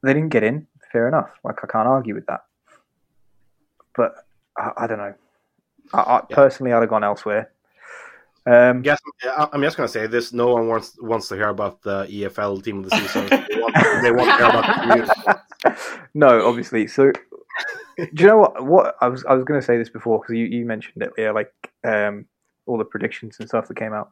[0.04, 0.68] They didn't get in.
[0.92, 1.30] Fair enough.
[1.44, 2.42] Like I can't argue with that.
[3.96, 4.16] But
[4.58, 5.14] I, I don't know.
[5.94, 7.52] I, I personally, I'd have gone elsewhere.
[8.46, 10.32] Um, Yes, I- I'm just gonna say this.
[10.32, 13.26] No one wants wants to hear about the EFL team of the season.
[13.30, 15.12] they, want, they want to hear about the community.
[16.14, 16.88] No, obviously.
[16.88, 17.12] So,
[17.98, 18.66] do you know what?
[18.66, 21.12] What I was I was going to say this before because you, you mentioned it,
[21.18, 21.52] yeah, like
[21.84, 22.26] um,
[22.66, 24.10] all the predictions and stuff that came out.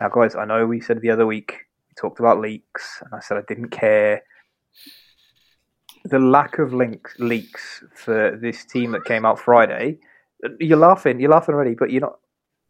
[0.00, 1.52] Now, guys, I know we said the other week
[1.88, 4.22] we talked about leaks, and I said I didn't care.
[6.04, 9.98] the lack of links leaks for this team that came out Friday.
[10.60, 11.20] You're laughing.
[11.20, 12.18] You're laughing already, but you're not.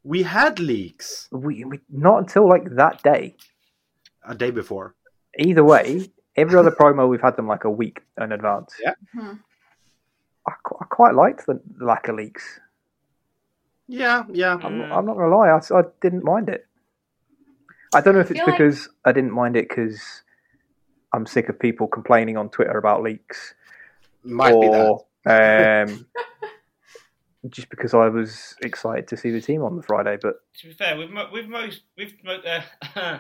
[0.05, 3.35] We had leaks We, we not until like that day.
[4.25, 4.95] a day before.
[5.39, 8.75] Either way, every other promo we've had them like a week in advance.
[8.83, 8.95] Yeah.
[9.15, 9.33] Hmm.
[10.49, 12.61] I, qu- I quite liked the lack of leaks.
[13.89, 14.55] Yeah, yeah.
[14.63, 14.93] I'm, Mm.
[14.97, 16.67] I'm not gonna lie, I didn't mind it.
[17.95, 20.23] I don't know if it's feel like- because I didn't mind it because
[21.13, 23.55] I'm sick of people complaining on Twitter about leaks,
[24.25, 24.87] Might be that.
[24.87, 25.07] or
[25.89, 26.07] um,
[27.49, 30.19] just because I was excited to see the team on the Friday.
[30.21, 32.43] But To be fair, with mo- with most with mo-
[32.97, 33.19] uh,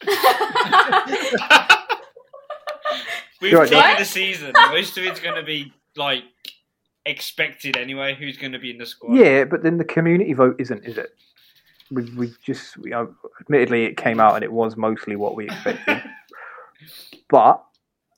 [3.40, 3.98] with You're right, team What?
[3.98, 6.24] the season, most of it's going to be like
[7.06, 8.14] expected anyway.
[8.14, 9.14] Who's going to be in the squad?
[9.16, 11.10] yeah, but then the community vote isn't, is it?
[11.90, 13.06] We we just we, uh,
[13.40, 16.02] admittedly it came out and it was mostly what we expected,
[17.30, 17.64] but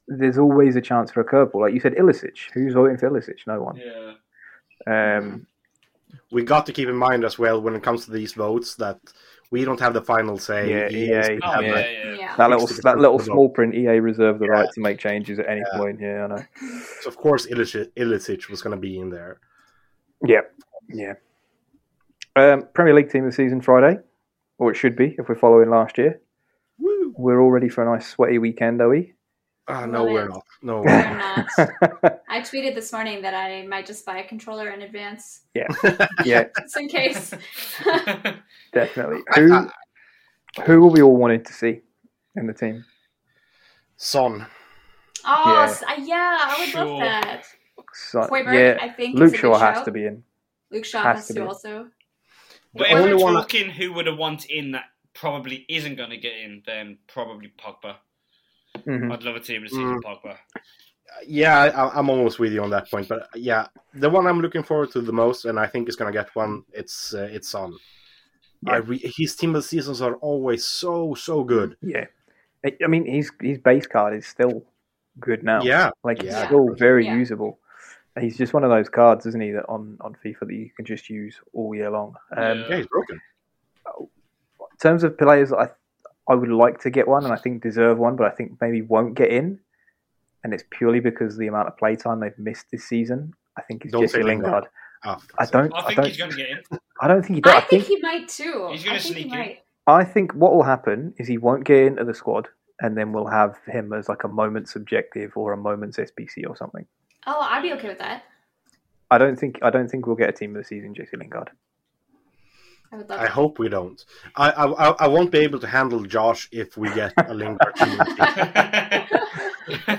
[0.09, 1.62] there's always a chance for a curveball.
[1.62, 2.37] Like you said, Ilicic.
[2.53, 3.39] Who's voting for Ilicic?
[3.47, 3.77] No one.
[3.77, 5.16] Yeah.
[5.16, 5.47] Um,
[6.31, 8.99] We got to keep in mind as well when it comes to these votes that
[9.53, 10.69] we don't have the final say.
[10.71, 11.39] Yeah, EA 's EA.
[11.45, 12.15] Oh yeah, yeah.
[12.23, 12.37] yeah.
[12.37, 13.35] That little that little of the vote.
[13.35, 14.53] small print EA reserved the Yeah.
[14.53, 15.79] right to make changes at any Yeah.
[15.79, 16.01] point.
[16.01, 16.43] Yeah, I know.
[17.03, 19.39] So of course Ilicic, Ilicic was going to be in there.
[20.27, 20.41] Yeah,
[20.89, 21.15] yeah.
[22.35, 23.99] Um, Premier League team of the season Friday,
[24.59, 26.21] or it should be if we're following last year.
[26.79, 27.15] Woo!
[27.17, 29.13] We're all ready for a nice sweaty weekend, are we?
[29.69, 30.45] Ah, no, Love we're not.
[30.63, 31.47] No, We're we're not.
[31.59, 32.21] not.
[32.29, 35.69] I tweeted this morning that I might just buy a controller in advance, yeah,
[36.25, 37.33] yeah, just in case.
[38.73, 39.21] definitely.
[39.37, 39.69] Who
[40.67, 41.81] who will we all wanted to see
[42.37, 42.85] in the team?
[43.97, 44.47] Son.
[45.25, 45.89] Oh, Yeah.
[45.89, 46.85] uh, yeah, I would Sure.
[46.85, 47.45] love that.
[47.95, 49.85] So, Højbjerg, yeah, I think, Luke Shaw has shout.
[49.85, 50.25] to be in.
[50.71, 51.89] Luke Shaw has has, to to, also.
[52.75, 55.95] But The if only we're one I- who would have want in that probably isn't
[55.97, 57.97] going to get in, then probably Pogba.
[58.87, 59.12] Mhm.
[59.12, 60.03] I'd love a team to see for Mm.
[60.03, 60.37] Pogba.
[61.26, 63.09] Yeah, I, I'm almost with you on that point.
[63.09, 66.12] But yeah, the one I'm looking forward to the most, and I think is going
[66.12, 67.74] to get one, it's uh, it's Son.
[68.66, 71.76] I re- his team of the seasons are always so so good.
[71.83, 72.07] Yeah,
[72.64, 74.64] I I mean his his base card is still
[75.20, 75.62] good now.
[75.62, 77.16] Yeah, like it's still very Yeah.
[77.16, 77.59] usable.
[78.20, 80.85] He's just one of those cards, isn't he, that on, on FIFA that you can
[80.85, 82.14] just use all year long.
[82.37, 82.68] Um, Yeah.
[82.68, 83.20] yeah, he's broken.
[84.01, 84.09] In
[84.80, 85.68] terms of players that I
[86.29, 88.83] I would like to get one and I think deserve one, but I think maybe
[88.83, 89.59] won't get in,
[90.45, 93.35] and it's purely because of the amount of playtime they've missed this season.
[93.57, 94.45] I think it's Don't Jesse Lingard.
[94.53, 94.68] Lingard.
[95.05, 95.75] Ah, I don't.
[95.75, 96.07] I I, don't.
[96.07, 96.79] he's going to get in.
[97.01, 97.53] I don't think he does.
[97.55, 97.99] I I think think.
[97.99, 98.68] he might too.
[98.70, 99.31] He's gonna I think sneak in.
[99.33, 99.59] might.
[99.89, 102.49] I think what will happen is he won't get into the squad,
[102.81, 106.57] and then we'll have him as like a moment's objective or a moment's SBC or
[106.57, 106.87] something.
[107.27, 108.23] Oh, I'd be okay with that.
[109.11, 109.59] I don't think.
[109.62, 111.51] I don't think we'll get a team of the season, Jesse Lingard.
[112.93, 113.28] I I that.
[113.28, 114.05] hope we don't.
[114.36, 117.74] I, I I- I won't be able to handle Josh if we get a Lingard
[117.76, 117.99] team.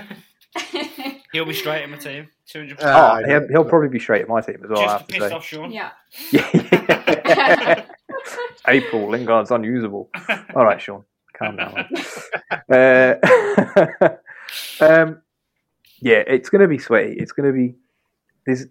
[1.32, 2.28] He'll be straight in my team.
[2.48, 2.80] 200%.
[2.80, 4.78] Uh, oh, he'll, he'll probably be straight at my team as well.
[4.78, 5.34] I Just have to to piss say.
[5.34, 5.72] off Sean.
[5.72, 5.90] yeah.
[6.30, 7.84] Yeah.
[8.68, 10.10] April Lingard's unusable.
[10.54, 11.04] All right, Sean,
[11.36, 11.86] calm down.
[12.72, 13.14] uh,
[14.80, 15.20] um,
[16.00, 17.14] yeah, it's going to be sweaty.
[17.18, 17.74] It's going to be.
[18.46, 18.66] There's.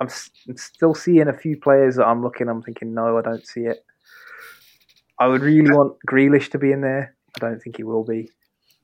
[0.00, 2.48] I'm, s- I'm still seeing a few players that I'm looking.
[2.48, 3.84] I'm thinking, no, I don't see it.
[5.18, 7.14] I would really want Grealish to be in there.
[7.36, 8.30] I don't think he will be.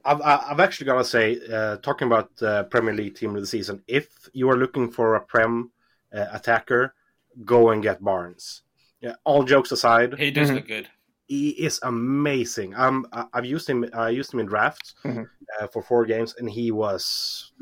[0.05, 3.47] I've, I've actually got to say, uh, talking about uh, Premier League team of the
[3.47, 5.71] season, if you are looking for a Prem
[6.15, 6.95] uh, attacker,
[7.45, 8.63] go and get Barnes.
[9.01, 10.55] Yeah, all jokes aside, He does Mhm.
[10.57, 10.89] look good.
[11.29, 12.75] he is amazing.
[12.77, 13.85] Um, I- I've used him.
[13.95, 15.27] I used him in drafts Mhm.
[15.61, 17.53] uh, for four games, and he was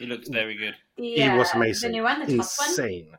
[0.00, 0.74] He looks very good.
[0.96, 2.68] The, he was amazing, The new one, the Tots one.
[2.70, 3.12] insane.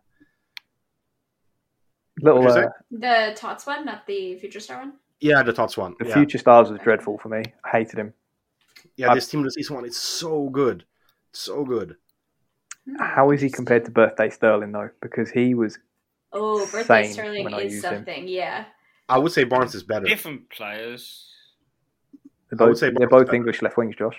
[2.22, 2.42] Little.
[2.44, 4.94] What'd Uh, The Tots one, not the Future Star one.
[5.20, 5.96] Yeah, the Tots one.
[6.00, 7.44] the yeah, Future Stars was dreadful for me.
[7.64, 8.14] I hated him.
[8.98, 9.14] yeah.
[9.14, 10.84] This team of the one is so good,
[11.32, 11.96] so good.
[13.00, 14.90] How is he compared to Birthday Sterling though?
[15.02, 15.78] Because he was
[16.34, 17.96] Oh, Birthday Sterling when I is used him.
[17.98, 18.28] something.
[18.28, 18.66] Yeah.
[19.08, 20.06] I would say Barnes is better.
[20.06, 21.30] Different players.
[22.50, 23.32] they're I would both, say they're both.
[23.34, 24.18] English left wings, Josh.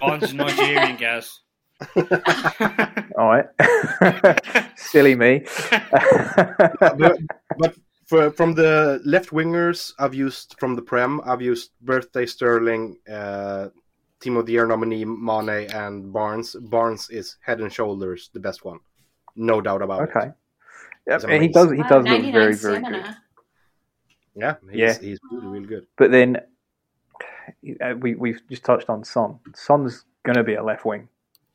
[0.00, 1.40] Barnes is Nigerian, Gaz.
[3.18, 3.46] All right,
[4.76, 5.44] silly me.
[6.80, 7.18] but,
[7.58, 7.74] but
[8.06, 13.68] for, from the left wingers, I've used from the Prem, I've used Birthday Sterling, uh,
[14.20, 16.54] Team of the Year nominee Mane, and Barnes.
[16.60, 18.80] Barnes is head and shoulders the best one,
[19.36, 20.10] no doubt about it.
[20.16, 20.30] okay,
[21.06, 21.70] yeah, He's and he does.
[21.70, 23.04] He Wow, does look 99 very, very good.
[24.36, 24.98] Yeah, he's, Yeah.
[25.00, 25.86] he's really, really good.
[25.96, 26.36] But then
[27.80, 29.38] uh, we we've just touched on Son.
[29.54, 31.08] Son's going to be a left wing.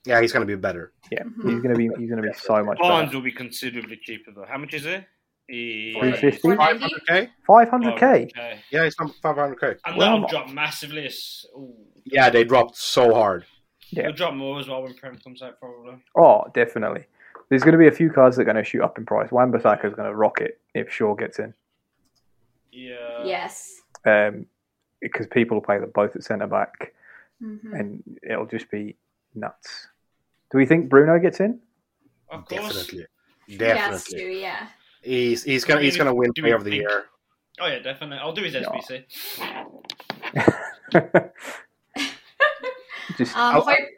[0.06, 0.92] Yeah, he's going to be better.
[1.12, 1.50] Yeah, Mhm.
[1.50, 1.86] he's going to be.
[2.00, 3.18] He's going to be so much Barnes better.
[3.18, 4.46] will be considerably cheaper though.
[4.48, 5.06] How much is it?
[5.48, 6.42] He- 350?
[6.56, 6.96] 490?
[7.08, 7.30] 500k?
[7.46, 8.32] Five hundred k.
[8.72, 9.78] Yeah, he's not 500k.
[9.86, 11.10] And Well, that'll I'm- drop massively.
[11.58, 11.74] ooh.
[12.06, 13.46] Yeah, they dropped so hard.
[13.92, 14.04] Yeah.
[14.06, 15.98] We'll drop more as well when Prem comes out, probably.
[16.16, 17.06] Oh, definitely.
[17.50, 19.32] There's going to be a few cards that are going to shoot up in price.
[19.32, 21.54] Wan Bissaka is going to rock it if Shaw gets in.
[22.72, 23.24] Yeah.
[23.24, 23.82] yes.
[24.06, 24.48] Um,
[25.02, 26.94] because people will play them both at centre back,
[27.42, 27.80] Mhm.
[27.80, 28.98] and it'll just be
[29.36, 29.88] nuts.
[30.56, 31.60] Do we think Bruno gets in?
[32.30, 32.62] Of course.
[32.88, 33.06] Definitely,
[33.46, 33.60] Yes,
[34.06, 34.20] definitely.
[34.20, 34.68] too, yeah.
[35.04, 37.04] He's he's gonna he's gonna win Do Player of the think- Year.
[37.60, 38.20] Oh yeah, definitely.
[38.20, 38.70] I'll do his Yeah.
[38.70, 39.04] SBC.
[43.18, 43.90] just Um, Hoy-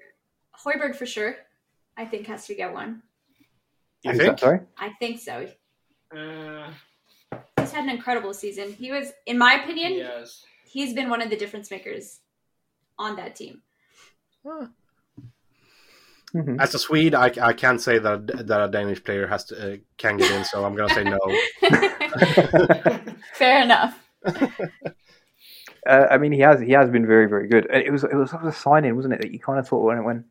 [0.65, 1.35] Højbjerg for sure.
[1.95, 3.03] I think has to get one.
[4.01, 4.39] You who's that, think?
[4.39, 4.59] sorry?
[4.79, 5.47] I think so.
[6.15, 6.71] Uh,
[7.59, 8.73] He's had an incredible season.
[8.73, 10.43] He was, in my opinion, yes.
[10.65, 12.21] he's been one of the difference makers
[12.97, 13.61] on that team.
[16.34, 16.59] Mhm.
[16.59, 19.78] As a Swede, I, I can't say that that a Danish player has to uh,
[19.97, 21.19] can get in, so I'm gonna say no.
[23.34, 23.97] Fair enough.
[25.86, 27.65] Uh, I mean, he has he has been very very good.
[27.71, 29.21] It was it was sort of a sign in, wasn't it?
[29.21, 30.25] That you kind of thought when it went,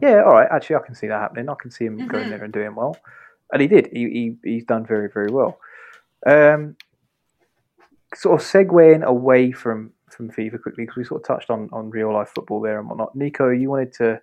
[0.00, 1.50] yeah, all right, actually, I can see that happening.
[1.50, 2.30] I can see him going Mhm.
[2.30, 2.96] there and doing well,
[3.52, 3.88] and he did.
[3.92, 5.58] He, he he's done very very well.
[6.24, 6.76] Um,
[8.14, 11.90] sort of segueing away from from FIFA quickly because we sort of touched on on
[11.90, 13.14] real life football there and whatnot.
[13.14, 14.18] Nico, you wanted to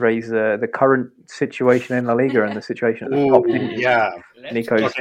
[0.00, 3.46] raise uh, the current situation in La Liga and the situation at the top.
[3.46, 4.12] Ooh, didn't yeah.
[4.40, 4.92] Let's Nico's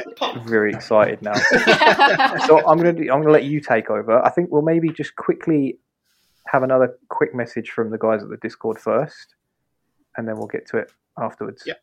[0.46, 1.34] very excited now.
[2.48, 4.24] so I'm gonna do, I'm gonna let you take over.
[4.24, 5.80] I think we'll maybe just quickly
[6.48, 9.36] have another quick message from the guys at the Discord first,
[10.18, 11.64] and then we'll get to it afterwards.
[11.66, 11.74] Yeah.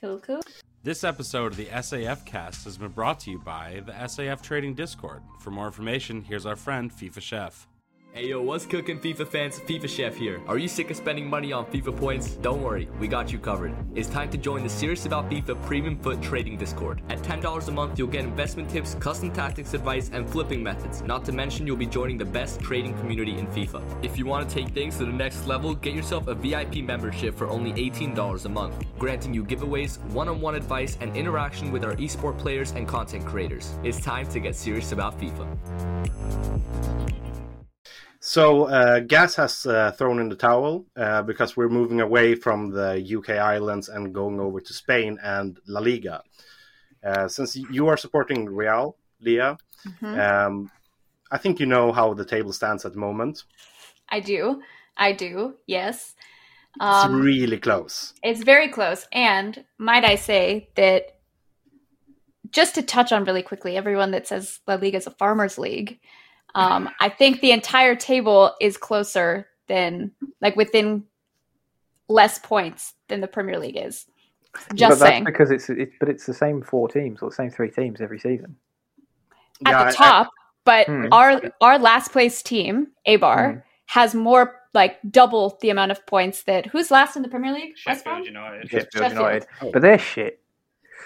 [0.00, 0.42] Cool, cool.
[0.82, 4.74] This episode of the SAF cast has been brought to you by the SAF Trading
[4.74, 5.22] Discord.
[5.40, 7.66] For more information, here's our friend FIFA Chef.
[8.16, 9.60] Hey yo, what's cooking FIFA fans?
[9.60, 10.40] FIFA Chef here.
[10.48, 12.30] Are you sick of spending money on FIFA points?
[12.36, 13.74] Don't worry, we got you covered.
[13.94, 17.02] It's time to join the Serious About FIFA Premium FUT Trading Discord.
[17.10, 21.02] At $10 a month, you'll get investment tips, custom tactics advice, and flipping methods.
[21.02, 23.82] Not to mention, you'll be joining the best trading community in FIFA.
[24.02, 27.36] If you want to take things to the next level, get yourself a VIP membership
[27.36, 31.84] for only $18 a month, granting you giveaways, one on one advice, and interaction with
[31.84, 33.74] our esport players and content creators.
[33.84, 35.46] It's time to get serious about FIFA.
[38.26, 42.70] So uh, Gaz has uh, thrown in the towel uh, because we're moving away from
[42.72, 46.24] the UK islands and going over to Spain and La Liga.
[47.04, 49.56] Uh, since you are supporting Real, Leah,
[50.02, 50.72] um,
[51.30, 53.44] I think you know how the table stands at the moment.
[54.08, 54.60] I do.
[54.96, 55.54] I do.
[55.68, 56.16] Yes.
[56.74, 58.12] It's Um, really close.
[58.24, 59.06] It's very close.
[59.12, 61.20] And might I say that
[62.50, 66.00] just to touch on really quickly, everyone that says La Liga is a farmers league,
[66.56, 71.04] um, I think the entire table is closer than like within
[72.08, 74.06] less points than the Premier League is.
[74.52, 75.24] but Just that's saying.
[75.24, 78.18] because it's it's but it's the same four teams or the same three teams every
[78.18, 78.56] season.
[79.64, 80.30] At Yeah, the top,
[80.64, 81.06] but Hmm.
[81.12, 83.58] our our last place team, Eibar, Hmm.
[83.86, 87.76] has more like double the amount of points that who's last in the Premier League?
[87.76, 88.68] Sheffield United.
[88.70, 89.12] Sheffield Sheffield.
[89.12, 89.70] United, Oh.
[89.72, 90.40] but they're shit.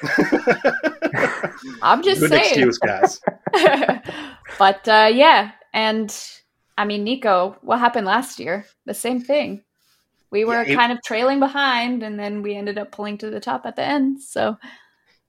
[1.83, 2.45] I'm just Good saying.
[2.69, 3.21] excuse, guys.
[4.59, 6.15] but uh, yeah, and
[6.79, 8.65] I mean, Nico, what happened last year?
[8.87, 9.63] The same thing.
[10.31, 13.31] We were Yeah, it- kind of trailing behind, and then we ended up pulling to
[13.31, 14.21] the top at the end.
[14.23, 14.57] So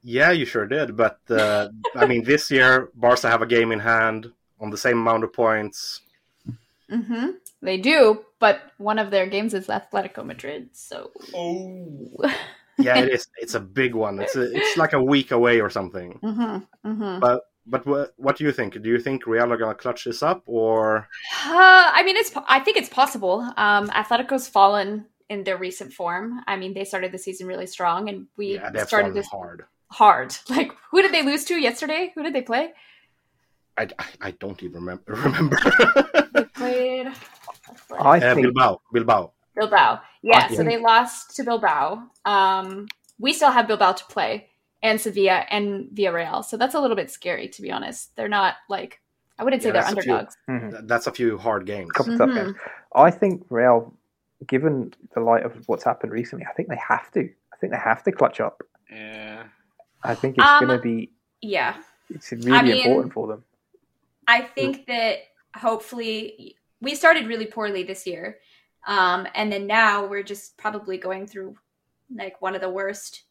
[0.04, 0.96] Yeah, you sure did.
[0.96, 5.00] But uh, I mean, this year Barca have a game in hand on the same
[5.00, 6.02] amount of points.
[6.92, 7.30] Mm-hmm.
[7.62, 10.70] they do, but one of their games is Atletico Madrid.
[10.74, 12.12] So Oh.
[12.84, 13.28] Yeah, it is.
[13.38, 14.20] It's a big one.
[14.20, 16.20] It's a, it's like a week away or something.
[16.22, 18.82] hmm hmm But but what what do you think?
[18.82, 21.08] Do you think Real are gonna clutch this up or?
[21.46, 22.32] Uh, I mean, it's.
[22.48, 23.42] I think it's possible.
[23.58, 26.42] Um, Atletico's fallen in their recent form.
[26.48, 29.28] I mean, they started the season really strong, and we Yeah, they've started fallen this
[29.28, 29.66] hard.
[29.92, 30.36] hard.
[30.50, 32.12] Like, who did they lose to yesterday?
[32.16, 32.74] Who did they play?
[33.78, 35.14] I, I, I don't even remember.
[35.14, 35.58] Remember?
[36.34, 37.08] They played
[38.00, 38.82] I uh, think Bilbao.
[38.94, 39.32] Bilbao.
[39.56, 40.02] Bilbao.
[40.24, 42.04] Yeah, I so they lost to Bilbao.
[42.26, 42.88] Um,
[43.20, 44.50] we still have Bilbao to play,
[44.84, 46.44] and Sevilla and Villarreal.
[46.46, 48.16] So that's a little bit scary, to be honest.
[48.16, 49.00] They're not like
[49.40, 50.14] I wouldn't say Yeah, they're that's a few.
[50.14, 50.38] underdogs.
[50.50, 51.90] mhm, That's a few hard games.
[51.90, 52.56] a couple of tough games.
[52.94, 53.94] I think Real,
[54.46, 57.22] given the light of what's happened recently, I think they have to.
[57.54, 58.62] I think they have to clutch up.
[58.92, 59.44] Yeah.
[60.04, 61.12] I think it's Um, going to be
[61.42, 61.76] Yeah,
[62.10, 63.44] it's really I mean- important for them.
[64.28, 65.18] I think that
[65.56, 68.38] hopefully we started really poorly this year,
[68.88, 71.56] um, and then now we're just probably going through
[72.16, 73.24] like one of the worst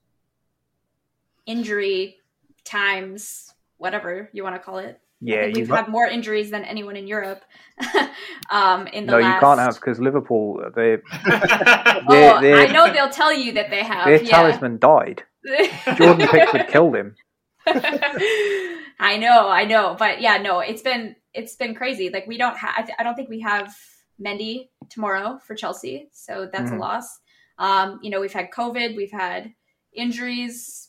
[1.46, 2.16] injury
[2.64, 5.00] times, whatever you want to call it.
[5.22, 7.42] Yeah, we've had more injuries than anyone in Europe.
[8.50, 9.34] um, in the no, last...
[9.34, 13.68] you can't have because Liverpool, they Oh, They're- they're- I know they'll tell you that
[13.68, 14.06] they have.
[14.06, 14.30] their yeah.
[14.30, 15.24] talisman died.
[15.96, 17.16] Jordan Pickford killed him.
[17.66, 22.10] I know, I know, but yeah, no, it's been it's been crazy.
[22.10, 22.90] Like we don't have.
[22.98, 23.74] I don't think we have
[24.20, 26.76] Mendy tomorrow for Chelsea, so that's Mhm.
[26.76, 27.18] a loss.
[27.58, 29.52] Um, you know, we've had COVID, we've had
[29.92, 30.88] injuries.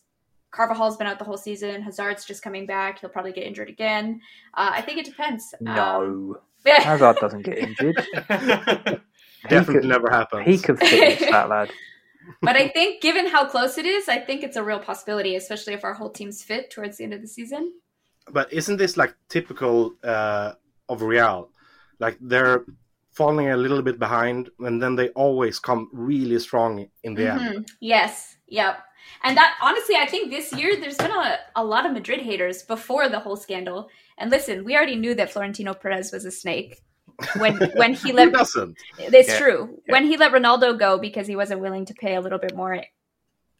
[0.51, 1.81] Carvajal's been out the whole season.
[1.81, 2.99] Hazard's just coming back.
[2.99, 4.21] He'll probably get injured again.
[4.53, 5.53] Uh, I think it depends.
[5.59, 6.81] Um, No, yeah.
[6.81, 8.05] Hazard doesn't get injured.
[9.49, 10.45] Definitely could- never happens.
[10.45, 11.71] He could finish that lad.
[12.41, 15.73] but I think, given how close it is, I think it's a real possibility, especially
[15.73, 17.73] if our whole team's fit towards the end of the season.
[18.31, 20.53] But isn't this like typical uh,
[20.87, 21.49] of Real?
[21.99, 22.65] Like they're
[23.11, 27.41] falling a little bit behind, and then they always come really strong in the end.
[27.41, 27.69] Mhm.
[27.79, 28.37] Yes.
[28.47, 28.77] Yep.
[29.23, 32.63] And that honestly, I think this year there's been a, a lot of Madrid haters
[32.63, 33.89] before the whole scandal.
[34.17, 36.81] And listen, we already knew that Florentino Perez was a snake
[37.37, 38.77] when when he Who let doesn't?
[38.97, 39.37] it's Yeah.
[39.39, 42.55] true when he let Ronaldo go because he wasn't willing to pay a little bit
[42.55, 42.83] more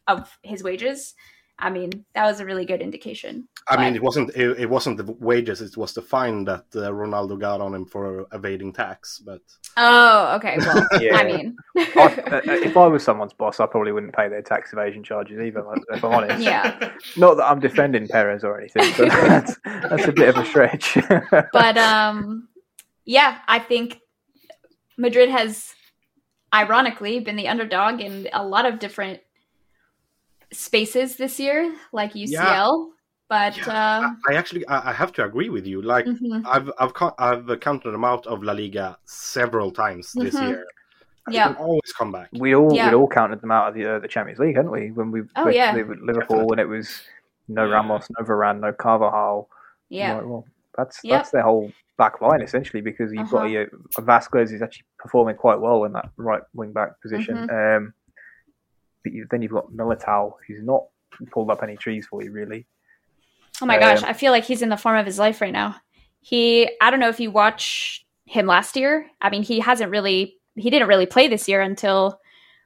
[0.07, 1.13] of his wages.
[1.59, 3.47] I mean, that was a really good indication.
[3.67, 6.89] I mean, it wasn't it, it wasn't the wages; it was the fine that uh,
[6.91, 9.19] Ronaldo got on him for evading tax.
[9.19, 9.41] But
[9.77, 10.57] Oh, okay.
[10.57, 11.15] Well, Yeah.
[11.17, 11.81] I mean, I,
[12.27, 15.63] uh, if I was someone's boss, I probably wouldn't pay their tax evasion charges either.
[15.91, 16.41] If I'm honest.
[16.43, 16.91] yeah.
[17.15, 20.97] Not that I'm defending Perez or anything, but that's, that's a bit of a stretch.
[21.53, 22.47] but um
[23.05, 23.99] yeah i think
[24.97, 25.73] madrid has
[26.53, 29.19] ironically been the underdog in a lot of different
[30.51, 32.75] spaces this year like ucl Yeah.
[33.29, 35.81] but uh I actually I, I have to agree with you.
[35.81, 36.43] Like mhm.
[36.45, 40.47] I've I've co- I've counted them out of La Liga several times this Mhm.
[40.49, 40.65] year.
[41.27, 41.47] They Yeah.
[41.53, 42.27] can always come back.
[42.33, 42.89] we all Yeah.
[42.89, 44.91] we all counted them out of the, uh, the Champions League, hadn't we?
[44.91, 45.71] When we Oh, went yeah.
[45.71, 46.87] to Liverpool, when it was
[47.47, 47.75] no Yeah.
[47.75, 49.47] Ramos, no Varane, no Carvajal.
[49.89, 50.45] yeah Right, well,
[50.77, 51.11] that's Yep.
[51.17, 53.65] that's their whole back line essentially because you've got Uh-huh.
[53.97, 57.35] a, a Vázquez is actually performing quite well in that right wing back position.
[57.37, 57.77] Mm-hmm.
[57.77, 57.93] Um,
[59.03, 60.83] but you, then you've got Militao, who's not
[61.31, 62.65] pulled up any trees for you really.
[63.61, 65.51] oh my gosh Um, i feel like he's in the form of his life right
[65.53, 65.75] now
[66.21, 70.37] he i don't know if you watch him last year i mean he hasn't really
[70.55, 72.19] he didn't really play this year until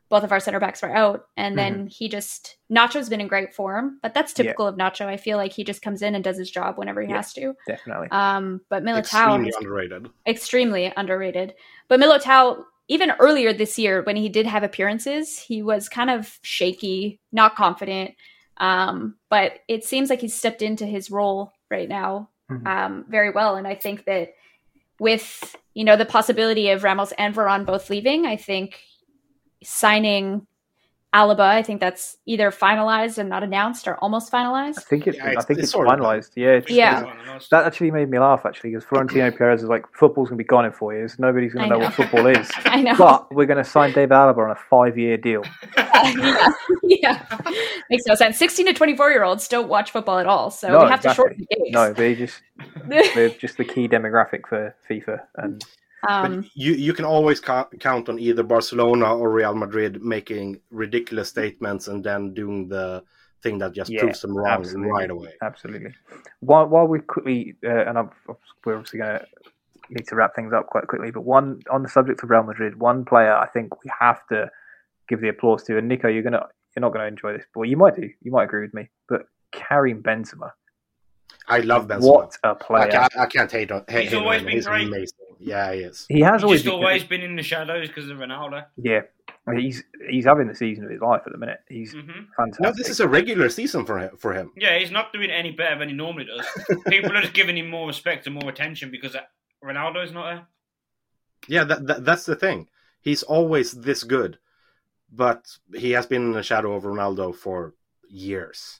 [0.09, 3.53] both of our center backs were out and then he just nacho's been in great
[3.53, 4.43] form but that's Mm-hmm.
[4.43, 4.51] Yeah.
[4.51, 7.01] typical of nacho i feel like he just comes in and does his job whenever
[7.01, 7.15] he Yeah.
[7.17, 8.07] has to Definitely.
[8.11, 10.09] um but militao Extremely underrated.
[10.27, 11.55] extremely underrated.
[11.87, 16.39] But Militao, even earlier this year, when he did have appearances, he was kind of
[16.43, 18.11] shaky, not confident.
[18.57, 22.67] Um, but it seems like he's stepped into his role right now Mhm.
[22.67, 23.55] um, very well.
[23.55, 24.33] And I think that
[24.99, 28.79] with you know the possibility of Ramos and Varane both leaving, I think
[29.63, 30.47] signing
[31.15, 34.77] Alaba, I think that's either finalized and not announced, or almost finalized.
[34.77, 34.83] I finalized.
[34.83, 36.31] think it's, Yeah, I think it's it's, sort of finalised.
[36.35, 37.13] Yeah, it's, Yeah.
[37.51, 40.65] that actually made me laugh actually because Florentino Perez is like football's gonna be gone
[40.65, 41.17] in four years.
[41.17, 41.85] Nobody's gonna know, know.
[41.85, 42.51] what football is.
[42.65, 42.95] I know.
[42.97, 45.43] But we're gonna sign David Alaba on a five-year deal.
[45.77, 46.49] yeah,
[46.83, 47.25] yeah.
[47.89, 48.37] makes no sense.
[48.37, 51.13] Sixteen to twenty-four year olds don't watch football at all, so No, we have to
[51.13, 51.71] shorten the games.
[51.71, 52.41] No, they're just
[52.87, 55.63] they're just the key demographic for FIFA, and
[56.09, 60.59] um, but you you can always ca- count on either Barcelona or Real Madrid making
[60.69, 63.03] ridiculous statements and then doing the
[63.43, 64.91] thing that just Yeah, proves them wrong absolutely.
[64.91, 65.33] right away.
[65.41, 65.93] absolutely.
[66.39, 68.09] While while we quickly, uh, and I'm,
[68.65, 69.25] we're obviously gonna
[69.89, 72.79] need to wrap things up quite quickly, but one on the subject of Real Madrid,
[72.79, 74.49] one player I think we have to
[75.07, 76.45] give the applause to, and Nico, you're gonna
[76.75, 79.27] you're not gonna enjoy this, but you might do, you might agree with me, but
[79.51, 80.51] Karim Benzema,
[81.47, 82.01] I love Benzema.
[82.01, 82.91] what a I player!
[82.91, 84.19] can't, I can't hate on hate He's him.
[84.23, 84.45] always him.
[84.47, 84.87] been He's great.
[84.87, 85.17] amazing.
[85.39, 86.05] Yeah, he is.
[86.09, 88.65] He has He's always just been, always been in the shadows because of Ronaldo.
[88.77, 89.01] yeah.
[89.55, 91.59] He's he's having the season of his life at the minute.
[91.69, 91.99] He's hmm
[92.35, 92.61] fantastic.
[92.63, 94.17] No, this is a regular season for him.
[94.17, 94.51] For him.
[94.57, 96.47] Yeah, he's not doing any better than he normally does.
[96.87, 99.15] People are just giving him more respect and more attention because
[99.63, 100.47] Ronaldo's not there.
[101.47, 102.69] Yeah, that, that that's the thing.
[103.01, 104.39] He's always this good,
[105.11, 105.45] but
[105.75, 107.75] he has been in the shadow of Ronaldo for
[108.09, 108.79] years.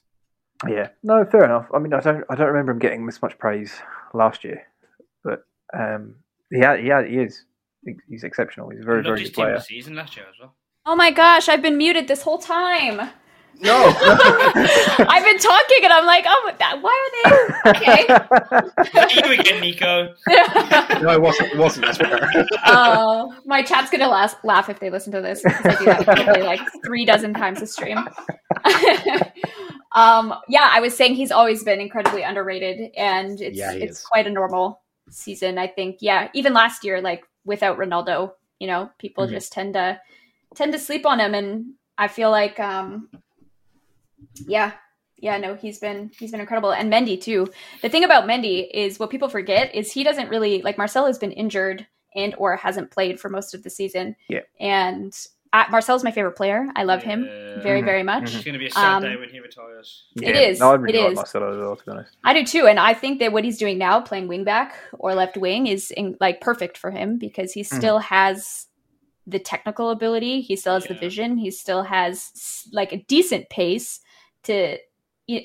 [0.68, 1.66] Yeah, no, fair enough.
[1.74, 3.74] I mean, I don't, I don't remember him getting this much praise
[4.14, 4.62] last year,
[5.22, 5.44] but
[5.74, 6.14] um,
[6.50, 7.44] yeah, yeah, he is.
[8.08, 8.70] He's exceptional.
[8.70, 9.60] He's a very, very his good player.
[9.60, 10.54] season last year as well.
[10.86, 13.10] oh my gosh, I've been muted this whole time.
[13.60, 17.30] No, I've been talking, and I'm like, oh, that, why are
[17.64, 18.04] they okay?
[18.92, 20.14] What are you again, Nico.
[21.02, 21.52] no, it wasn't.
[21.52, 21.86] It wasn't.
[21.86, 22.46] I swear.
[22.66, 26.04] Oh, my chat's gonna laugh, laugh if they listen to this because I do that
[26.04, 27.98] probably like three dozen times a stream.
[29.92, 34.04] um, yeah, I was saying he's always been incredibly underrated, and it's Yeah, it's is.
[34.04, 35.58] quite a normal season.
[35.58, 35.98] I think.
[36.00, 39.30] Yeah, even last year, like without Ronaldo, you know, people Mhm.
[39.30, 40.00] just tend to
[40.54, 43.08] tend to sleep on him, and I feel like, um,
[44.46, 44.72] yeah.
[45.18, 47.46] Yeah, no, he's been he's been incredible, and Mendy too.
[47.80, 51.18] The thing about Mendy is what people forget is he doesn't really like Marcelo has
[51.18, 54.14] been injured and or hasn't played for most of the season.
[54.28, 54.40] Yeah.
[54.60, 55.16] And
[55.54, 56.66] uh, Marcel's my favorite player.
[56.76, 57.62] I love him Yeah.
[57.62, 57.84] very Mhm.
[57.86, 58.24] very much.
[58.24, 60.04] It's going to be a sad Um, day when he retires.
[60.16, 60.40] It Yeah.
[60.42, 61.16] is, No, I really it like is.
[61.16, 62.16] Marcelo as well, to be honest.
[62.22, 65.38] I do too, and I think that what he's doing now, playing wingback or left
[65.38, 67.74] wing, is in, like perfect for him because he Mhm.
[67.78, 68.66] still has
[69.26, 70.42] the technical ability.
[70.42, 71.38] He still has the vision.
[71.38, 74.00] He still has like a decent pace.
[74.46, 74.78] To,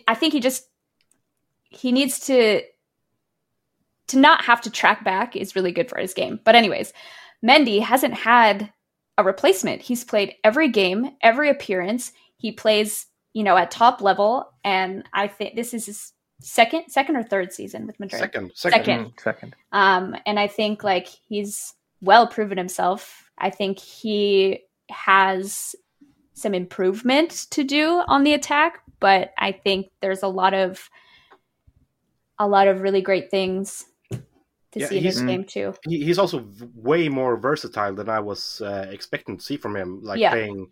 [0.07, 0.67] I think he just
[1.69, 2.61] he needs to
[4.07, 6.39] to not have to track back is really good for his game.
[6.43, 6.91] But anyways,
[7.45, 8.71] Mendy hasn't had
[9.17, 9.81] a replacement.
[9.81, 12.11] He's played every game, every appearance.
[12.37, 17.15] He plays, you know, at top level, and I think this is his second, second
[17.15, 18.19] or third season with Madrid.
[18.19, 18.79] Second, second.
[18.79, 19.05] Second.
[19.05, 19.55] Mm, second.
[19.71, 23.29] Um, and I think like he's well proven himself.
[23.37, 25.75] I think he has
[26.33, 30.89] some improvement to do on the attack, but I think there's a lot of
[32.39, 33.85] a lot of really great things
[34.71, 35.73] to Yeah, see in his game too.
[35.83, 40.01] He's also way more versatile than I was uh, expecting to see from him.
[40.03, 40.31] Like Yeah.
[40.31, 40.67] playing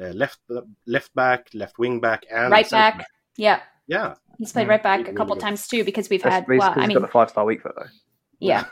[0.00, 0.40] uh, left
[0.86, 3.06] left back, left wing back, and Right centre back.
[3.36, 3.60] Yeah.
[3.86, 5.42] Yeah, He's played Mm, right back really, a couple good.
[5.42, 7.44] times too because we've That's had basically well, I he's mean got the five star
[7.44, 7.86] week for though.
[8.40, 8.64] yeah.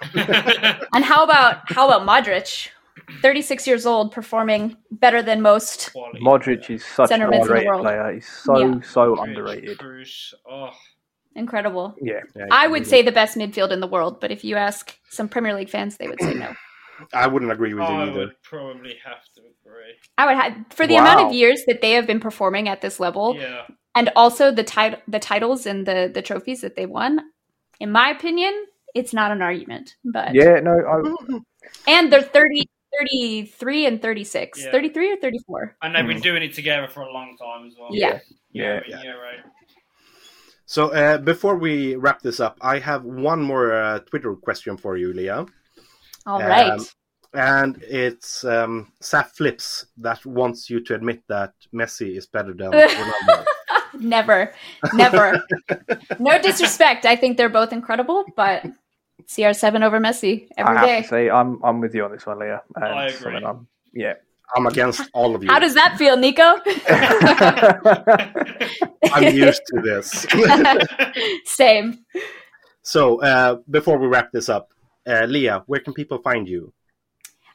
[0.94, 2.68] And how about how about Modric?
[3.22, 5.92] 36 years old, performing better than most.
[5.92, 6.20] Quality.
[6.20, 8.12] Modric is such Center an mids in the underrated player.
[8.14, 8.80] He's so Yeah.
[8.82, 9.78] so Modric, underrated.
[9.78, 10.70] Kroos, Oh,
[11.34, 11.96] Incredible.
[12.00, 14.56] Yeah, yeah I would really say the best midfield in the world, but if you
[14.56, 16.52] ask some Premier League fans, they would say no.
[17.14, 18.18] I wouldn't agree with you I either.
[18.18, 19.94] would probably have to agree.
[20.18, 23.00] I would have for the amount of years that they have been performing at this
[23.00, 23.62] level, Yeah.
[23.94, 27.18] and also the tit- the titles and the the trophies that they won.
[27.80, 29.96] In my opinion, it's not an argument.
[30.04, 30.60] But yeah.
[30.60, 31.38] No, I,
[31.90, 32.64] and they're 30,
[33.00, 34.64] 33 and 36.
[34.64, 34.70] Yeah.
[34.70, 35.76] 33 or 34.
[35.82, 36.22] And they've been Mm.
[36.22, 37.88] doing it together for a long time as well.
[37.92, 38.18] Yeah.
[38.52, 38.80] yeah.
[38.86, 39.38] yeah, yeah, right.
[40.66, 44.96] So uh, before we wrap this up, I have one more uh, Twitter question for
[44.96, 45.46] you, Leah.
[46.26, 46.80] All Um, right.
[47.34, 52.70] And it's um, Saf Flips that wants you to admit that Messi is better than
[52.72, 53.44] Ronaldo.
[54.00, 54.52] Never.
[54.94, 55.42] Never.
[56.18, 57.04] no disrespect.
[57.06, 58.64] I think they're both incredible, but
[59.28, 61.02] CR7 over Messi every I have day.
[61.02, 62.62] to say, I'm I'm with you on this one, Leah.
[62.76, 63.18] And I agree.
[63.20, 64.14] something I'm- yeah.
[64.54, 65.48] I'm against all of you.
[65.50, 66.42] How does that feel, Nico?
[69.14, 70.26] I'm used to this.
[71.46, 72.04] Same.
[72.82, 74.68] so uh, before we wrap this up,
[75.06, 76.72] uh, Leah, where can people find you?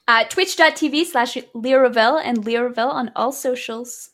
[0.07, 4.11] Uh, Twitch.tv slash Leo Ravel and Leo Ravel on all socials.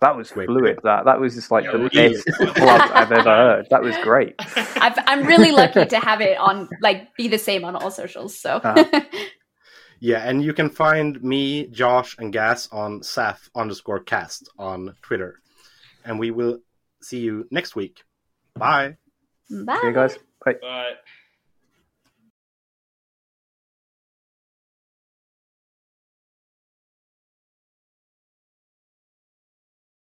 [0.00, 0.46] That was Great.
[0.46, 0.78] fluid.
[0.84, 1.90] That that was just like Yeah, the
[2.24, 3.66] best plug I've ever heard.
[3.70, 4.34] That was great.
[4.76, 8.38] I've, I'm really lucky to have it on, like, be the same on all socials.
[8.38, 9.00] So, Uh-huh.
[10.00, 15.40] Yeah, and you can find me, Josh, and Gaz on Saf underscore cast on Twitter.
[16.04, 16.60] And we will
[17.02, 18.04] see you next week.
[18.54, 18.96] Bye.
[19.50, 19.76] bye.
[19.78, 20.16] Okay, guys.
[20.44, 20.54] Bye.
[20.62, 20.96] Right.